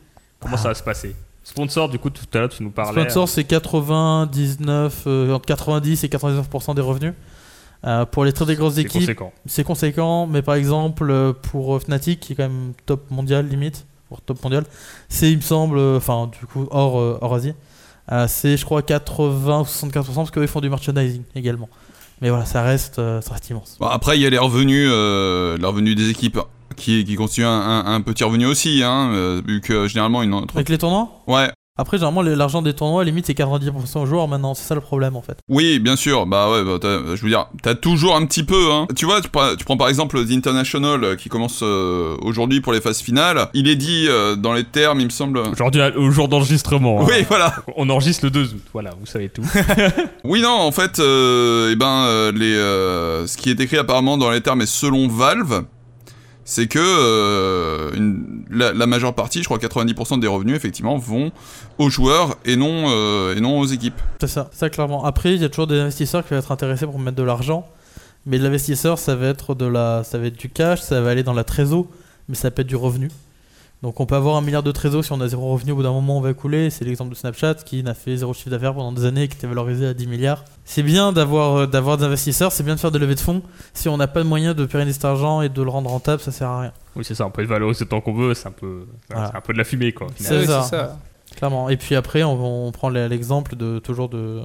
[0.45, 1.17] Comment ça va se passer?
[1.43, 3.03] Sponsor, du coup, tout à l'heure, tu nous parlais.
[3.03, 7.13] Sponsor, c'est 99, euh, entre 90 et 99% des revenus.
[7.87, 9.11] Euh, pour les très grosses équipes,
[9.45, 13.47] c'est conséquent, mais par exemple euh, pour euh, Fnatic, qui est quand même top mondial
[13.47, 14.65] limite, pour top mondial,
[15.11, 17.53] c'est il me semble, euh, enfin du coup hors, euh, hors Asie,
[18.11, 21.69] euh, c'est je crois 80 ou 75% parce qu'ils font du merchandising également.
[22.23, 23.77] Mais voilà, ça reste, euh, ça reste immense.
[23.79, 26.39] Bon, après, il y a les revenus, euh, les revenus des équipes
[26.77, 30.35] qui, qui constituent un, un- un petit revenu aussi, hein, euh, vu que généralement une
[30.35, 30.57] entreprise.
[30.59, 31.09] Avec les tournois?
[31.27, 34.81] Ouais, Après, généralement, l'argent des tournois, limite, c'est 90% aux joueurs maintenant, c'est ça le
[34.81, 35.39] problème en fait.
[35.49, 36.25] oui, bien sûr.
[36.27, 36.79] Bah ouais, bah,
[37.17, 38.71] je veux dire, t'as toujours un petit peu.
[38.71, 38.87] Hein.
[38.95, 42.61] Tu vois, tu prends, tu prends par exemple The International euh, qui commence euh, aujourd'hui
[42.61, 43.49] pour les phases finales.
[43.55, 45.39] Il est dit euh, dans les termes, il me semble.
[45.41, 47.01] Aujourd'hui, au jour d'enregistrement.
[47.01, 47.07] hein.
[47.09, 47.53] Oui, voilà.
[47.77, 48.63] On enregistre le 2 août.
[48.73, 49.43] Voilà, vous savez tout.
[50.25, 54.17] Oui, non, en fait, euh, eh ben, euh, les, euh, ce qui est écrit apparemment
[54.17, 55.65] dans les termes et selon Valve,
[56.45, 57.91] c'est que euh,
[58.51, 61.33] la, majeure partie, je crois 90% des revenus, effectivement, vont
[61.79, 64.01] aux joueurs et non, euh, et non aux équipes.
[64.21, 65.05] C'est ça, ça clairement.
[65.05, 67.67] Après, il y a toujours des investisseurs qui vont être intéressés pour mettre de l'argent.
[68.27, 71.23] Mais l'investisseur, ça va être de la, ça va être du cash, ça va aller
[71.23, 71.87] dans la trésor,
[72.29, 73.11] mais ça peut être du revenu.
[73.85, 75.83] Donc on peut avoir un milliard de trésor si on a zéro revenu au bout
[75.83, 76.71] d'un moment on va couler.
[76.71, 79.37] C'est l'exemple de Snapchat qui n'a fait zéro chiffre d'affaires pendant des années et qui
[79.37, 80.43] était valorisé à 10 milliards.
[80.65, 83.43] C'est bien d'avoir euh, d'avoir des investisseurs, c'est bien de faire des levées de fonds.
[83.75, 86.23] Si on n'a pas de moyen de pérenniser cet argent et de le rendre rentable,
[86.23, 86.73] ça sert à rien.
[86.97, 87.27] Oui, c'est ça.
[87.27, 88.33] On peut le valoriser tant qu'on veut.
[88.33, 89.29] C'est un peu, Voilà.
[89.31, 90.07] c'est un peu de la fumée, quoi.
[90.07, 90.33] au final.
[90.41, 90.63] C'est ça.
[90.63, 90.99] c'est ça.
[91.37, 91.69] Clairement.
[91.69, 94.41] Et puis après, on, on prend l'exemple de toujours de,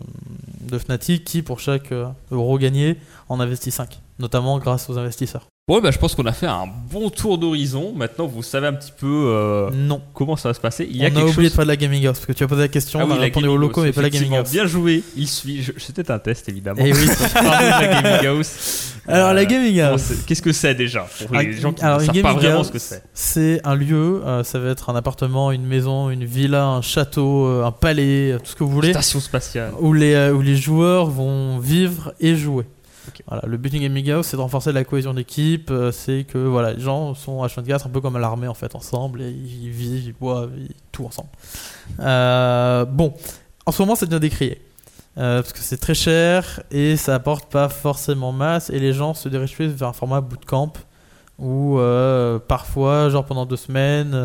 [0.69, 2.97] de Fnatic qui, pour chaque euh, euro gagné,
[3.29, 5.47] en investit 5, notamment grâce aux investisseurs.
[5.69, 7.93] Bon, bah, je pense qu'on a fait un bon tour d'horizon.
[7.95, 10.01] Maintenant, vous savez un petit peu euh, Non.
[10.15, 10.87] comment ça va se passer.
[10.89, 11.43] Il y a on a oublié chose.
[11.43, 13.11] de faire de la gaming house parce que tu as posé la question, Ah on
[13.11, 14.51] oui, a répondu aux locaux, mais pas la gaming house.
[14.51, 15.03] Bien joué.
[15.15, 15.61] Il suit.
[15.61, 16.81] je- C'était un test, évidemment.
[16.83, 17.05] Eh oui.
[17.35, 18.95] La Gaming House.
[19.07, 21.99] Alors la Euh, gaming house, Qu'est-ce que c'est déjà pour Ah, les gens qui alors,
[21.99, 23.03] ne savent pas vraiment ce que c'est?
[23.13, 27.45] c'est un lieu, euh, ça va être un appartement, une maison, une villa, un château,
[27.63, 29.71] un palais, tout ce que vous voulez, Station spatiale.
[29.79, 32.65] où les, où les joueurs vont vivre et jouer.
[33.45, 36.73] Le but d'une gaming house, c'est de renforcer la cohésion d'équipe, euh, c'est que voilà,
[36.73, 40.03] les gens sont H24 un peu comme à l'armée en fait, ensemble, et ils vivent,
[40.07, 41.29] ils boivent, ils- tout ensemble.
[41.99, 43.13] Euh, bon,
[43.65, 44.61] en ce moment, ça devient décrié.
[45.17, 49.13] Euh, parce que c'est très cher et ça apporte pas forcément masse et les gens
[49.13, 50.71] se dirigent plus vers un format bootcamp
[51.39, 51.79] où
[52.47, 54.15] parfois, genre pendant deux semaines,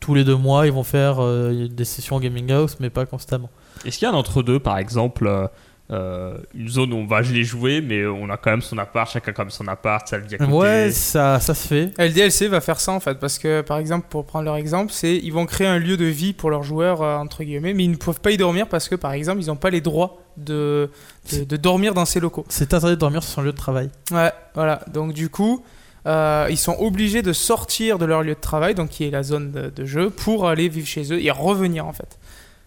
[0.00, 1.16] tous les deux mois, ils vont faire
[1.52, 3.50] des sessions gaming house mais pas constamment.
[3.84, 5.50] Est-ce qu'il y a un entre-deux, par exemple,
[5.90, 9.10] euh, une zone où on va les jouer, mais on a quand même son appart,
[9.10, 10.50] chacun comme son appart, ça le dit à côté.
[10.50, 11.92] Ouais, ça, ça se fait.
[11.98, 15.14] LDLC va faire ça en fait, parce que par exemple, pour prendre leur exemple, c'est
[15.16, 17.90] ils vont créer un lieu de vie pour leurs joueurs, euh, entre guillemets, mais ils
[17.90, 20.90] ne peuvent pas y dormir parce que par exemple, ils n'ont pas les droits de,
[21.32, 22.46] de, de dormir dans ces locaux.
[22.48, 23.90] C'est interdit de dormir sur son lieu de travail.
[24.10, 24.80] Ouais, voilà.
[24.90, 25.62] Donc du coup,
[26.06, 29.22] euh, ils sont obligés de sortir de leur lieu de travail, donc qui est la
[29.22, 32.18] zone de, de jeu, pour aller vivre chez eux et revenir en fait.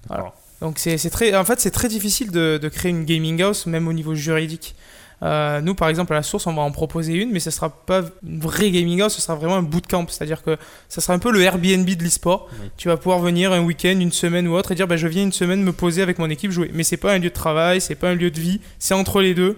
[0.08, 0.34] Voilà.
[0.62, 3.66] Donc c'est c'est très, en fait, c'est très difficile de, de créer une gaming house,
[3.66, 4.76] même au niveau juridique.
[5.24, 7.70] Euh, nous, par exemple, à la source, on va en proposer une, mais ce sera
[7.70, 10.06] pas une vraie gaming house, ce sera vraiment un bootcamp.
[10.10, 10.58] C'est-à-dire que
[10.90, 12.50] ça sera un peu le Airbnb de l'e-sport.
[12.62, 12.70] Oui.
[12.78, 15.24] Tu vas pouvoir venir un week-end, une semaine ou autre et dire bah, je viens
[15.24, 16.70] une semaine me poser avec mon équipe jouer.
[16.74, 19.22] Mais c'est pas un lieu de travail, c'est pas un lieu de vie, c'est entre
[19.22, 19.58] les deux.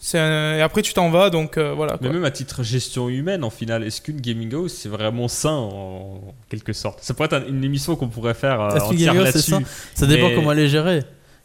[0.00, 1.96] C'est un- Et après, tu t'en vas, donc euh, voilà.
[2.00, 5.50] Mais même à titre gestion humaine, en final, est-ce qu'une gaming house c'est vraiment sain
[5.56, 7.00] en quelque sorte?
[7.02, 9.42] Ça pourrait être un- une émission qu'on pourrait faire euh, Est-ce qu'une entière gaming house,
[9.44, 9.66] c'est là-dessus.
[9.94, 11.02] Ça dépend Mais- comment elle est gérée.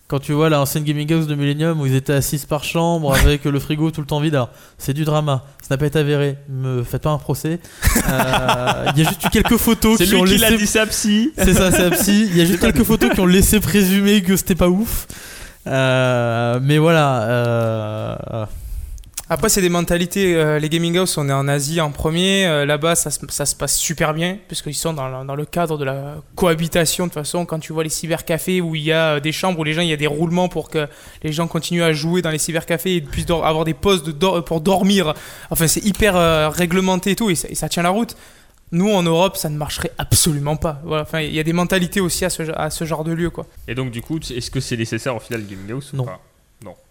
[0.07, 3.45] Quand tu vois l'ancienne gaming house de Millennium où ils étaient 6 par chambre avec
[3.45, 4.39] le frigo tout le temps vide,
[4.77, 5.43] c'est du drama.
[5.61, 6.35] Ça n'a pas été avéré.
[6.49, 7.59] Me faites pas un procès.
[8.09, 10.61] Euh, Il y a juste eu quelques photos C'est qui lui ont qui l'a laissé
[10.61, 11.31] dit, sa psy.
[11.37, 12.27] C'est ça, c'est un psy.
[12.29, 15.07] Il y a juste quelques photos qui ont laissé présumer que c'était pas ouf.
[15.67, 17.23] Euh, mais voilà.
[17.23, 18.45] euh,
[19.29, 20.35] Après, c'est des mentalités.
[20.35, 22.45] euh, les gaming house, on est en Asie en premier.
[22.45, 27.05] euh, Là-bas, ça, se- passe super bien, puisqu'ils sont dans, le- cadre de la cohabitation.
[27.05, 29.59] De toute façon, quand tu vois les cybercafés où il y a euh, des chambres
[29.59, 30.87] où les gens, il y a des roulements pour que
[31.23, 34.11] les gens continuent à jouer dans les cybercafés et puissent avoir des postes
[34.45, 35.13] pour dormir.
[35.49, 38.15] Enfin, c'est hyper euh, réglementé et tout, et ça tient la route.
[38.73, 40.81] Nous, en Europe, ça ne marcherait absolument pas.
[40.83, 43.29] Voilà, enfin, il y a des mentalités aussi à ce, à ce genre de lieu,
[43.29, 43.45] quoi.
[43.67, 46.05] Et donc, du coup, est-ce que c'est nécessaire au final, le gaming house ou Non.
[46.05, 46.19] pas?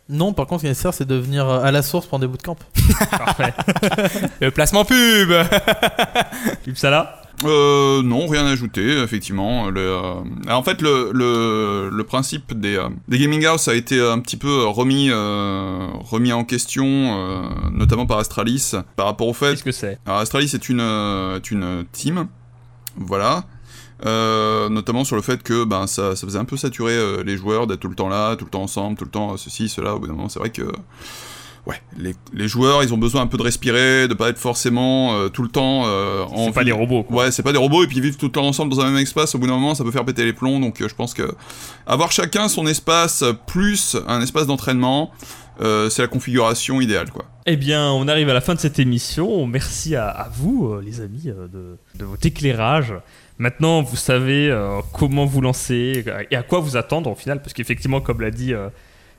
[0.09, 2.27] Non, par contre, ce qui est nécessaire, c'est de venir à la source prendre des
[2.27, 2.57] bootcamps.
[3.11, 3.55] Parfait.
[4.41, 5.33] Le placement pub
[6.65, 9.69] Pub ça là Euh, non, rien à ajouter, effectivement.
[9.71, 10.15] Le, euh,
[10.51, 14.37] En fait, le, le, le principe des, euh, des gaming house a été un petit
[14.37, 19.73] peu remis, euh, remis en question, notamment par Astralis, par rapport au fait Qu'est-ce que
[19.73, 19.99] c'est?
[20.07, 22.29] Alors Astralis est une, est une team,
[22.97, 23.45] voilà.
[24.05, 27.37] Euh, notamment sur le fait que ben, ça, ça faisait un peu saturer euh, les
[27.37, 29.69] joueurs d'être tout le temps là, tout le temps ensemble, tout le temps euh, ceci,
[29.69, 29.95] cela.
[29.95, 30.63] Au bout d'un moment, c'est vrai que
[31.67, 35.15] ouais, les, les joueurs, ils ont besoin un peu de respirer, de pas être forcément
[35.15, 37.25] euh, tout le temps euh, en C'est pas des robots quoi.
[37.25, 39.03] Ouais, c'est pas des robots et puis vivre tout le temps ensemble dans un même
[39.03, 39.35] espace.
[39.35, 40.59] Au bout d'un moment, ça peut faire péter les plombs.
[40.61, 41.35] Donc, euh, je pense que
[41.87, 45.13] avoir chacun son espace euh, plus un espace d'entraînement,
[45.61, 47.25] c'est la configuration idéale, quoi.
[47.47, 49.47] Eh bien, on arrive à la fin de cette émission.
[49.47, 52.95] Merci à, à vous, les amis, de, de votre éclairage.
[53.39, 54.53] Maintenant, vous savez
[54.93, 58.55] comment vous lancer et à quoi vous attendre au final, parce qu'effectivement, comme l'a dit,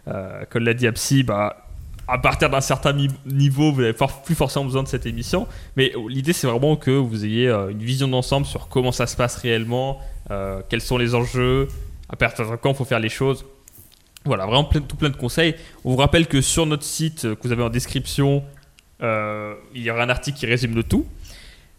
[0.07, 1.62] euh, comme l'a dit Apsi, bah,
[2.07, 2.93] à partir d'un certain
[3.25, 3.95] niveau, vous n'avez
[4.25, 5.47] plus forcément besoin de cette émission.
[5.77, 9.15] Mais l'idée, c'est vraiment que vous ayez euh, une vision d'ensemble sur comment ça se
[9.15, 9.99] passe réellement,
[10.29, 11.67] euh, quels sont les enjeux,
[12.09, 13.45] à partir de quand il faut faire les choses.
[14.25, 15.55] Voilà, vraiment plein, tout plein de conseils.
[15.85, 18.43] On vous rappelle que sur notre site euh, que vous avez en description,
[19.01, 21.05] il y aura un article qui résume le tout.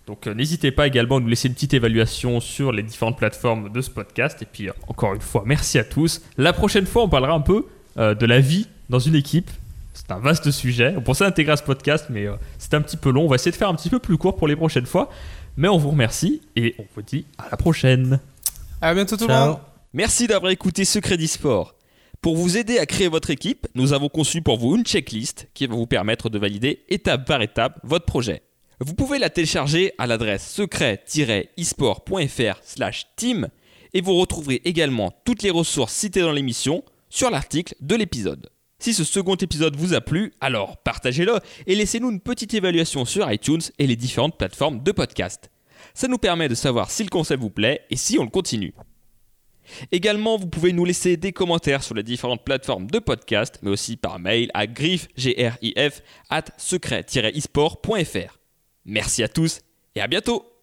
[0.06, 3.80] Donc n'hésitez pas également à nous laisser une petite évaluation sur les différentes plateformes de
[3.80, 4.42] ce podcast.
[4.42, 6.20] Et puis encore une fois, merci à tous.
[6.36, 7.64] La prochaine fois, on parlera un peu
[7.96, 9.50] de la vie dans une équipe.
[9.94, 10.94] C'est un vaste sujet.
[10.96, 13.24] On pensait intégrer à ce podcast, mais euh, c'est un petit peu long.
[13.24, 15.08] On va essayer de faire un petit peu plus court pour les prochaines fois.
[15.56, 18.20] Mais on vous remercie et on vous dit à la prochaine.
[18.80, 19.58] À bientôt tout le monde.
[19.92, 21.76] Merci d'avoir écouté Secret d'e-sport.
[22.20, 25.66] Pour vous aider à créer votre équipe, nous avons conçu pour vous une checklist qui
[25.66, 28.42] va vous permettre de valider étape par étape votre projet.
[28.80, 33.48] Vous pouvez la télécharger à l'adresse secret-esport.fr slash team
[33.92, 38.50] et vous retrouverez également toutes les ressources citées dans l'émission sur l'article de l'épisode.
[38.84, 43.32] Si ce second épisode vous a plu, alors partagez-le et laissez-nous une petite évaluation sur
[43.32, 45.50] iTunes et les différentes plateformes de podcast.
[45.94, 48.74] Ça nous permet de savoir si le concept vous plaît et si on le continue.
[49.90, 53.96] Également, vous pouvez nous laisser des commentaires sur les différentes plateformes de podcast, mais aussi
[53.96, 58.38] par mail à grif, grif at secret-esport.fr.
[58.84, 59.62] Merci à tous
[59.94, 60.53] et à bientôt